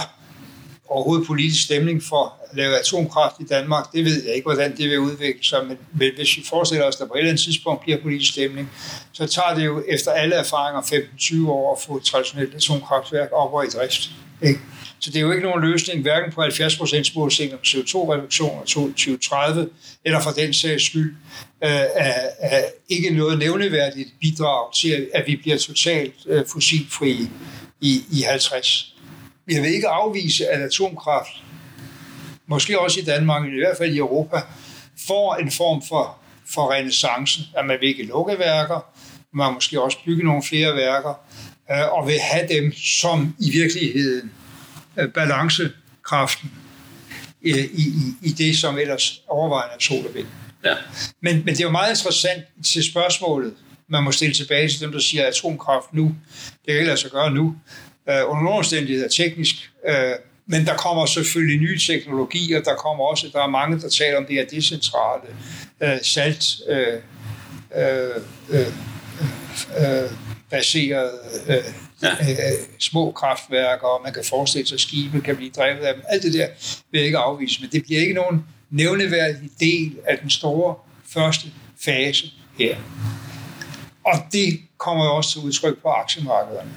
overhovedet 0.88 1.26
politisk 1.26 1.64
stemning 1.64 2.02
for 2.02 2.38
at 2.44 2.56
lave 2.56 2.78
atomkraft 2.78 3.36
i 3.40 3.44
Danmark. 3.44 3.92
Det 3.92 4.04
ved 4.04 4.24
jeg 4.24 4.34
ikke, 4.34 4.44
hvordan 4.44 4.76
det 4.76 4.90
vil 4.90 4.98
udvikle 4.98 5.44
sig, 5.44 5.66
men 5.66 5.78
hvis 6.14 6.36
vi 6.36 6.42
forestiller 6.48 6.86
os, 6.86 6.94
at 6.94 7.00
der 7.00 7.06
på 7.06 7.14
et 7.14 7.18
eller 7.18 7.30
andet 7.30 7.44
tidspunkt 7.44 7.82
bliver 7.82 8.02
politisk 8.02 8.32
stemning, 8.32 8.70
så 9.12 9.26
tager 9.26 9.54
det 9.54 9.64
jo 9.64 9.82
efter 9.88 10.10
alle 10.10 10.34
erfaringer 10.34 10.80
15-20 10.82 11.48
år 11.48 11.76
at 11.76 11.82
få 11.82 11.96
et 11.96 12.02
traditionelt 12.02 12.54
atomkraftværk 12.54 13.28
op 13.32 13.52
og 13.52 13.64
i 13.64 13.68
drift. 13.68 14.10
Ikke? 14.42 14.60
Så 15.00 15.10
det 15.10 15.16
er 15.16 15.20
jo 15.20 15.30
ikke 15.30 15.44
nogen 15.44 15.62
løsning, 15.62 16.02
hverken 16.02 16.32
på 16.32 16.42
70% 16.42 17.12
målsætning 17.14 17.54
om 17.54 17.60
CO2-reduktion 17.64 18.62
i 18.64 18.66
2030, 18.66 19.68
eller 20.04 20.20
for 20.20 20.30
den 20.30 20.54
sags 20.54 20.86
skyld, 20.86 21.16
øh, 21.64 21.70
er, 21.70 22.30
er 22.38 22.64
ikke 22.88 23.10
noget 23.10 23.38
nævneværdigt 23.38 24.08
bidrag 24.20 24.74
til, 24.74 25.10
at 25.14 25.26
vi 25.26 25.36
bliver 25.36 25.58
totalt 25.58 26.14
øh, 26.26 26.44
fossilfrie 26.52 27.30
i, 27.80 28.04
i 28.12 28.22
50. 28.22 28.94
Jeg 29.50 29.62
vil 29.62 29.74
ikke 29.74 29.88
afvise, 29.88 30.48
at 30.48 30.62
atomkraft, 30.62 31.30
måske 32.46 32.80
også 32.80 33.00
i 33.00 33.04
Danmark, 33.04 33.42
men 33.42 33.54
i 33.54 33.58
hvert 33.58 33.76
fald 33.76 33.94
i 33.94 33.98
Europa, 33.98 34.40
får 35.06 35.34
en 35.34 35.50
form 35.50 35.82
for, 35.88 36.18
for 36.54 36.72
renaissance, 36.72 37.40
at 37.56 37.66
man 37.66 37.76
vil 37.80 37.88
ikke 37.88 38.02
lukke 38.02 38.38
værker, 38.38 38.92
man 39.34 39.54
måske 39.54 39.82
også 39.82 39.98
bygge 40.04 40.24
nogle 40.24 40.42
flere 40.42 40.76
værker, 40.76 41.14
øh, 41.70 41.92
og 41.92 42.06
vil 42.06 42.18
have 42.20 42.48
dem 42.48 42.72
som 42.72 43.36
i 43.38 43.50
virkeligheden 43.50 44.32
balancekraften 45.14 46.50
i, 47.42 47.50
i, 47.60 47.92
i 48.22 48.32
det, 48.32 48.58
som 48.58 48.78
ellers 48.78 49.22
overvejende 49.28 49.74
er 49.74 49.80
sol 49.80 50.06
og 50.06 50.14
vind. 50.14 50.26
Ja. 50.64 50.74
Men, 51.20 51.36
men 51.36 51.46
det 51.46 51.60
er 51.60 51.64
jo 51.64 51.70
meget 51.70 51.90
interessant 51.90 52.44
til 52.64 52.84
spørgsmålet, 52.84 53.54
man 53.88 54.02
må 54.02 54.12
stille 54.12 54.34
tilbage 54.34 54.68
til 54.68 54.80
dem, 54.80 54.92
der 54.92 54.98
siger 54.98 55.26
atomkraft 55.26 55.92
nu. 55.92 56.14
Det 56.66 56.74
kan 56.74 56.86
lade 56.86 56.96
sig 56.96 57.10
gøre 57.10 57.30
nu 57.30 57.56
øh, 58.08 58.30
under 58.30 58.42
nogle 58.42 58.58
omstændigheder 58.58 59.08
teknisk. 59.08 59.70
Øh, 59.88 60.12
men 60.46 60.66
der 60.66 60.76
kommer 60.76 61.06
selvfølgelig 61.06 61.60
nye 61.60 61.78
teknologier, 61.78 62.60
der 62.62 62.74
kommer 62.74 63.04
også, 63.04 63.30
der 63.32 63.42
er 63.42 63.48
mange, 63.48 63.80
der 63.80 63.88
taler 63.88 64.18
om 64.18 64.26
det 64.26 64.34
her 64.34 64.44
decentrale 64.44 65.22
øh, 65.80 65.98
salt 66.02 66.44
øh, 66.68 66.98
øh, 67.76 68.10
øh, 68.50 68.66
øh, 69.78 70.10
baserede 70.50 71.12
øh, 71.48 71.64
ja. 72.02 72.08
øh, 72.08 72.66
små 72.78 73.10
kraftværker, 73.10 73.86
og 73.86 74.00
man 74.04 74.12
kan 74.12 74.24
forestille 74.24 74.66
sig, 74.66 74.74
at 74.74 74.80
skibe 74.80 75.20
kan 75.20 75.36
blive 75.36 75.50
drevet 75.50 75.78
af 75.78 75.94
dem. 75.94 76.02
Alt 76.08 76.22
det 76.22 76.34
der 76.34 76.46
vil 76.90 76.98
jeg 76.98 77.06
ikke 77.06 77.18
afvise, 77.18 77.60
men 77.60 77.70
det 77.70 77.82
bliver 77.84 78.00
ikke 78.00 78.14
nogen 78.14 78.44
nævneværdig 78.70 79.50
del 79.60 79.96
af 80.04 80.18
den 80.18 80.30
store 80.30 80.74
første 81.14 81.48
fase 81.84 82.26
her. 82.58 82.76
Og 84.04 84.14
det 84.32 84.60
kommer 84.78 85.04
jo 85.04 85.16
også 85.16 85.32
til 85.32 85.40
udtryk 85.40 85.82
på 85.82 85.88
aktiemarkederne 85.88 86.70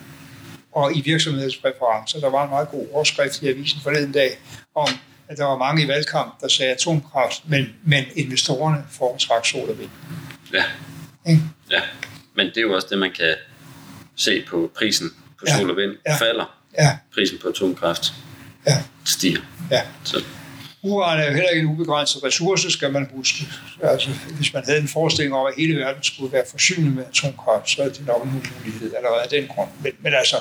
og 0.71 0.95
i 0.95 1.01
virksomhedspræferencer. 1.01 2.19
Der 2.19 2.29
var 2.29 2.43
en 2.43 2.49
meget 2.49 2.69
god 2.69 2.87
overskrift 2.93 3.41
i 3.41 3.47
avisen 3.47 3.81
forleden 3.81 4.11
dag 4.11 4.29
om, 4.75 4.87
at 5.27 5.37
der 5.37 5.45
var 5.45 5.57
mange 5.57 5.83
i 5.83 5.87
valgkamp, 5.87 6.41
der 6.41 6.47
sagde 6.47 6.71
atomkraft, 6.71 7.49
men, 7.49 7.75
men 7.83 8.03
investorerne 8.15 8.83
foretræk 8.91 9.45
sol 9.45 9.69
og 9.69 9.79
vind. 9.79 9.89
Ja. 10.53 10.63
Okay? 11.25 11.37
ja, 11.71 11.81
men 12.35 12.47
det 12.47 12.57
er 12.57 12.61
jo 12.61 12.75
også 12.75 12.87
det, 12.89 12.97
man 12.97 13.11
kan 13.11 13.35
se 14.15 14.43
på 14.49 14.71
prisen 14.77 15.09
på 15.39 15.45
sol 15.57 15.69
og 15.69 15.77
vind. 15.77 15.91
Ja. 16.07 16.15
Falder 16.15 16.57
ja. 16.77 16.97
prisen 17.13 17.37
på 17.41 17.47
atomkraft 17.47 18.13
ja. 18.67 18.83
stiger. 19.05 19.41
Ja. 19.71 19.81
Så. 20.03 20.23
Uran 20.83 21.19
er 21.19 21.25
jo 21.25 21.33
heller 21.33 21.49
ikke 21.49 21.61
en 21.61 21.69
ubegrænset 21.69 22.23
ressource, 22.23 22.71
skal 22.71 22.91
man 22.91 23.09
huske. 23.13 23.47
Altså, 23.83 24.09
hvis 24.37 24.53
man 24.53 24.63
havde 24.65 24.79
en 24.79 24.87
forestilling 24.87 25.35
om, 25.35 25.45
at 25.45 25.53
hele 25.57 25.79
verden 25.79 26.03
skulle 26.03 26.33
være 26.33 26.43
forsynet 26.51 26.95
med 26.95 27.03
atomkraft, 27.05 27.69
så 27.69 27.83
er 27.83 27.89
det 27.89 28.05
nok 28.05 28.23
en 28.23 28.31
mulighed 28.31 28.95
allerede 28.95 29.21
af 29.23 29.29
den 29.29 29.47
grund. 29.47 29.69
Men, 29.83 29.91
men 29.99 30.13
altså, 30.13 30.35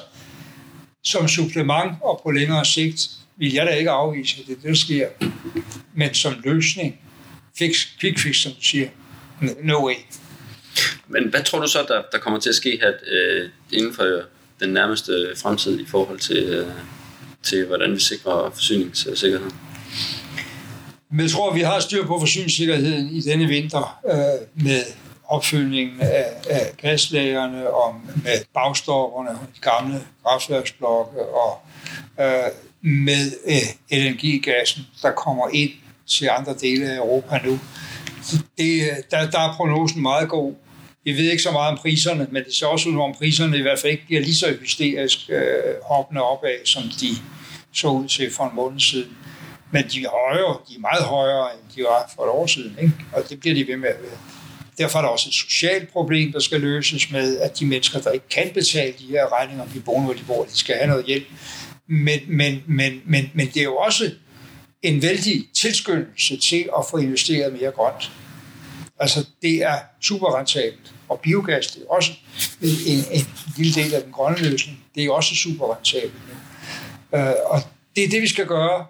som 1.04 1.28
supplement 1.28 1.92
og 2.02 2.20
på 2.22 2.30
længere 2.30 2.64
sigt 2.64 3.10
vil 3.36 3.52
jeg 3.52 3.66
da 3.66 3.70
ikke 3.70 3.90
afvise, 3.90 4.40
at 4.40 4.46
det, 4.46 4.62
det 4.62 4.78
sker. 4.78 5.08
Men 5.94 6.14
som 6.14 6.34
løsning, 6.44 7.00
fix, 7.58 7.86
quick 8.00 8.18
fix, 8.18 8.36
som 8.36 8.52
du 8.52 8.62
siger, 8.62 8.88
no 9.62 9.86
way. 9.86 9.94
Men 11.08 11.28
hvad 11.28 11.42
tror 11.42 11.60
du 11.60 11.66
så, 11.66 11.84
der, 11.88 12.02
der 12.12 12.18
kommer 12.18 12.40
til 12.40 12.48
at 12.48 12.54
ske 12.54 12.78
her 12.82 12.92
øh, 13.06 13.48
inden 13.72 13.94
for 13.94 14.22
den 14.60 14.70
nærmeste 14.70 15.32
fremtid 15.36 15.80
i 15.80 15.86
forhold 15.86 16.18
til, 16.18 16.44
øh, 16.44 16.66
til 17.42 17.66
hvordan 17.66 17.94
vi 17.94 18.00
sikrer 18.00 18.50
forsyningssikkerheden? 18.50 19.52
Men 21.10 21.20
jeg 21.20 21.30
tror, 21.30 21.54
vi 21.54 21.60
har 21.60 21.80
styr 21.80 22.06
på 22.06 22.18
forsyningssikkerheden 22.18 23.08
i 23.08 23.20
denne 23.20 23.46
vinter 23.46 24.00
øh, 24.06 24.64
med 24.64 24.82
opfyldningen 25.24 26.00
af, 26.00 26.24
af 26.50 26.72
gaslagerne 26.76 27.70
og 27.70 27.94
med 28.24 28.44
bagstopperne, 28.54 29.30
de 29.30 29.60
gamle 29.60 30.00
kraftværksblokke 30.24 31.20
og 31.22 31.60
øh, 32.20 32.50
med 32.80 33.32
øh, 33.46 33.98
LNG-gassen, 33.98 34.82
der 35.02 35.12
kommer 35.12 35.48
ind 35.52 35.70
til 36.06 36.28
andre 36.38 36.54
dele 36.60 36.90
af 36.90 36.96
Europa 36.96 37.40
nu. 37.44 37.60
Det, 38.58 38.82
øh, 38.82 38.96
der, 39.10 39.30
der 39.30 39.38
er 39.38 39.54
prognosen 39.56 40.02
meget 40.02 40.28
god. 40.28 40.54
Vi 41.04 41.12
ved 41.12 41.30
ikke 41.30 41.42
så 41.42 41.50
meget 41.50 41.72
om 41.72 41.78
priserne, 41.78 42.26
men 42.30 42.44
det 42.44 42.54
ser 42.54 42.66
også 42.66 42.88
ud, 42.88 43.00
om 43.00 43.14
priserne 43.18 43.58
i 43.58 43.62
hvert 43.62 43.78
fald 43.78 43.92
ikke 43.92 44.06
bliver 44.06 44.20
lige 44.20 44.34
så 44.34 44.56
hysterisk 44.60 45.18
øh, 45.30 45.74
hoppende 45.84 46.22
opad, 46.22 46.66
som 46.66 46.82
de 46.82 47.08
så 47.72 47.88
ud 47.88 48.08
til 48.08 48.30
for 48.30 48.44
en 48.44 48.56
måned 48.56 48.80
siden. 48.80 49.16
Men 49.70 49.84
de 49.92 50.02
er 50.04 50.08
højere, 50.08 50.58
de 50.68 50.74
er 50.74 50.80
meget 50.80 51.04
højere, 51.04 51.48
end 51.54 51.76
de 51.76 51.82
var 51.82 52.12
for 52.16 52.22
et 52.22 52.30
år 52.30 52.46
siden, 52.46 52.76
ikke? 52.82 52.94
og 53.12 53.28
det 53.28 53.40
bliver 53.40 53.54
de 53.54 53.66
ved 53.66 53.76
med 53.76 53.88
at 53.88 54.02
være. 54.02 54.18
Derfor 54.78 54.98
er 54.98 55.02
der 55.02 55.08
også 55.08 55.28
et 55.28 55.34
socialt 55.34 55.92
problem, 55.92 56.32
der 56.32 56.40
skal 56.40 56.60
løses 56.60 57.10
med, 57.10 57.38
at 57.38 57.58
de 57.58 57.66
mennesker, 57.66 58.00
der 58.00 58.10
ikke 58.10 58.28
kan 58.28 58.50
betale 58.54 58.94
de 58.98 59.06
her 59.06 59.40
regninger, 59.40 59.64
de 59.74 59.80
bor, 59.80 60.00
hvor 60.00 60.12
de 60.12 60.22
bor, 60.26 60.44
de 60.44 60.56
skal 60.58 60.76
have 60.76 60.86
noget 60.86 61.04
hjælp. 61.04 61.26
Men, 61.86 62.20
men, 62.28 62.62
men, 62.66 63.02
men, 63.04 63.30
men 63.34 63.46
det 63.46 63.56
er 63.56 63.64
jo 63.64 63.76
også 63.76 64.10
en 64.82 65.02
vældig 65.02 65.44
tilskyndelse 65.54 66.36
til 66.36 66.68
at 66.78 66.84
få 66.90 66.96
investeret 66.96 67.52
mere 67.52 67.70
grønt. 67.70 68.12
Altså, 69.02 69.26
det 69.42 69.62
er 69.62 69.78
super 70.00 70.38
rentabelt. 70.38 70.94
Og 71.08 71.20
biogas, 71.20 71.66
det 71.66 71.82
er 71.82 71.86
også 71.90 72.12
en, 72.62 72.98
en 73.10 73.26
lille 73.56 73.74
del 73.82 73.94
af 73.94 74.02
den 74.02 74.12
grønne 74.12 74.38
løsning. 74.38 74.84
Det 74.94 75.04
er 75.04 75.10
også 75.10 75.34
super 75.34 75.76
rentabelt 75.76 76.12
øh, 77.14 77.34
og 77.46 77.62
det 77.96 78.04
er 78.04 78.08
det, 78.08 78.22
vi 78.22 78.28
skal 78.28 78.46
gøre 78.46 78.86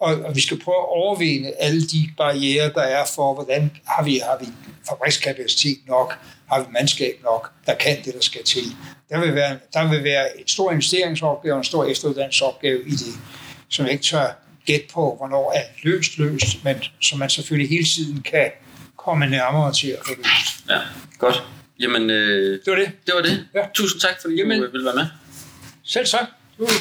og, 0.00 0.14
og 0.14 0.34
vi 0.34 0.40
skal 0.40 0.58
prøve 0.60 0.76
at 0.76 0.88
overvinde 0.88 1.52
alle 1.52 1.82
de 1.82 2.08
barriere, 2.16 2.72
der 2.72 2.82
er 2.82 3.04
for, 3.14 3.34
hvordan 3.34 3.70
har 3.86 4.04
vi, 4.04 4.18
har 4.18 4.38
vi 4.40 4.46
fabrikskapacitet 4.88 5.78
nok, 5.88 6.18
har 6.52 6.60
vi 6.60 6.66
mandskab 6.70 7.20
nok, 7.24 7.52
der 7.66 7.74
kan 7.74 7.96
det, 8.04 8.14
der 8.14 8.20
skal 8.20 8.44
til. 8.44 8.64
Der 9.10 9.20
vil 9.20 9.34
være, 9.34 9.58
der 9.72 9.90
vil 9.90 10.04
være 10.04 10.40
en 10.40 10.48
stor 10.48 10.70
investeringsopgave 10.70 11.54
og 11.54 11.58
en 11.58 11.64
stor 11.64 11.84
efteruddannelsesopgave 11.84 12.82
i 12.86 12.90
det, 12.90 13.14
som 13.68 13.84
jeg 13.84 13.92
ikke 13.92 14.04
tør 14.04 14.42
gætte 14.66 14.86
på, 14.94 15.14
hvornår 15.18 15.52
er 15.52 15.62
løst 15.82 16.18
løst, 16.18 16.64
men 16.64 16.76
som 17.00 17.18
man 17.18 17.30
selvfølgelig 17.30 17.70
hele 17.70 17.84
tiden 17.84 18.22
kan 18.22 18.50
komme 19.06 19.26
nærmere 19.26 19.72
til 19.72 19.88
at 19.88 19.98
få 20.06 20.12
løst. 20.16 20.70
Ja, 20.70 20.80
godt. 21.18 21.42
Jamen, 21.80 22.10
øh, 22.10 22.60
det 22.64 22.70
var 22.72 22.78
det. 22.82 22.88
Det 23.06 23.12
var 23.16 23.22
det. 23.22 23.46
Ja. 23.54 23.62
Tusind 23.74 24.00
tak, 24.00 24.16
fordi 24.20 24.34
Jamen, 24.34 24.62
du 24.62 24.70
ville 24.72 24.86
være 24.86 24.94
med. 24.94 25.06
Selv 25.84 26.06
tak. 26.06 26.26
Det 26.58 26.60
var 26.60 26.72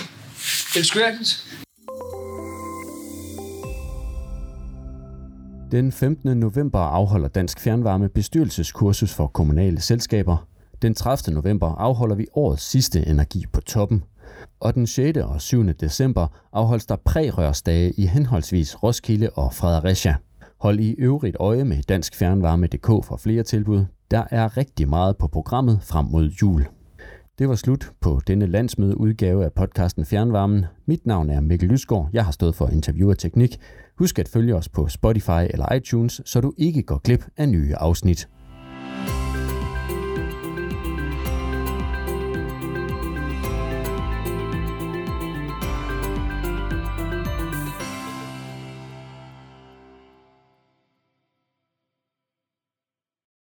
elskværdigt. 0.77 1.31
Den 5.71 5.91
15. 5.91 6.37
november 6.37 6.79
afholder 6.79 7.27
Dansk 7.27 7.59
Fjernvarme 7.59 8.09
bestyrelseskursus 8.09 9.13
for 9.13 9.27
kommunale 9.27 9.81
selskaber. 9.81 10.47
Den 10.81 10.95
30. 10.95 11.35
november 11.35 11.75
afholder 11.75 12.15
vi 12.15 12.25
årets 12.33 12.63
sidste 12.63 13.07
Energi 13.07 13.45
på 13.53 13.61
toppen. 13.61 14.03
Og 14.59 14.73
den 14.73 14.87
6. 14.87 15.17
og 15.17 15.41
7. 15.41 15.63
december 15.63 16.27
afholdes 16.53 16.85
der 16.85 16.95
prærørsdage 17.05 17.93
i 17.97 18.05
henholdsvis 18.05 18.83
Roskilde 18.83 19.29
og 19.29 19.53
Fredericia. 19.53 20.15
Hold 20.59 20.79
i 20.79 20.91
øvrigt 20.91 21.37
øje 21.39 21.63
med 21.63 21.83
Dansk 21.83 22.15
Fjernvarme.dk 22.15 23.05
for 23.05 23.17
flere 23.17 23.43
tilbud. 23.43 23.85
Der 24.11 24.23
er 24.31 24.57
rigtig 24.57 24.89
meget 24.89 25.17
på 25.17 25.27
programmet 25.27 25.79
frem 25.81 26.05
mod 26.05 26.29
jul. 26.29 26.65
Det 27.39 27.49
var 27.49 27.55
slut 27.55 27.91
på 28.01 28.21
denne 28.27 28.45
landsmødeudgave 28.45 29.45
af 29.45 29.53
podcasten 29.53 30.05
Fjernvarmen. 30.05 30.65
Mit 30.85 31.05
navn 31.05 31.29
er 31.29 31.39
Mikkel 31.39 31.69
Lysgaard. 31.69 32.09
Jeg 32.13 32.25
har 32.25 32.31
stået 32.31 32.55
for 32.55 32.67
interview 32.67 33.09
og 33.09 33.17
teknik. 33.17 33.57
Husk 33.97 34.19
at 34.19 34.27
følge 34.27 34.55
os 34.55 34.69
på 34.69 34.87
Spotify 34.87 35.41
eller 35.49 35.73
iTunes, 35.73 36.21
så 36.25 36.41
du 36.41 36.53
ikke 36.57 36.83
går 36.83 36.97
glip 37.03 37.25
af 37.37 37.49
nye 37.49 37.75
afsnit. 37.75 38.27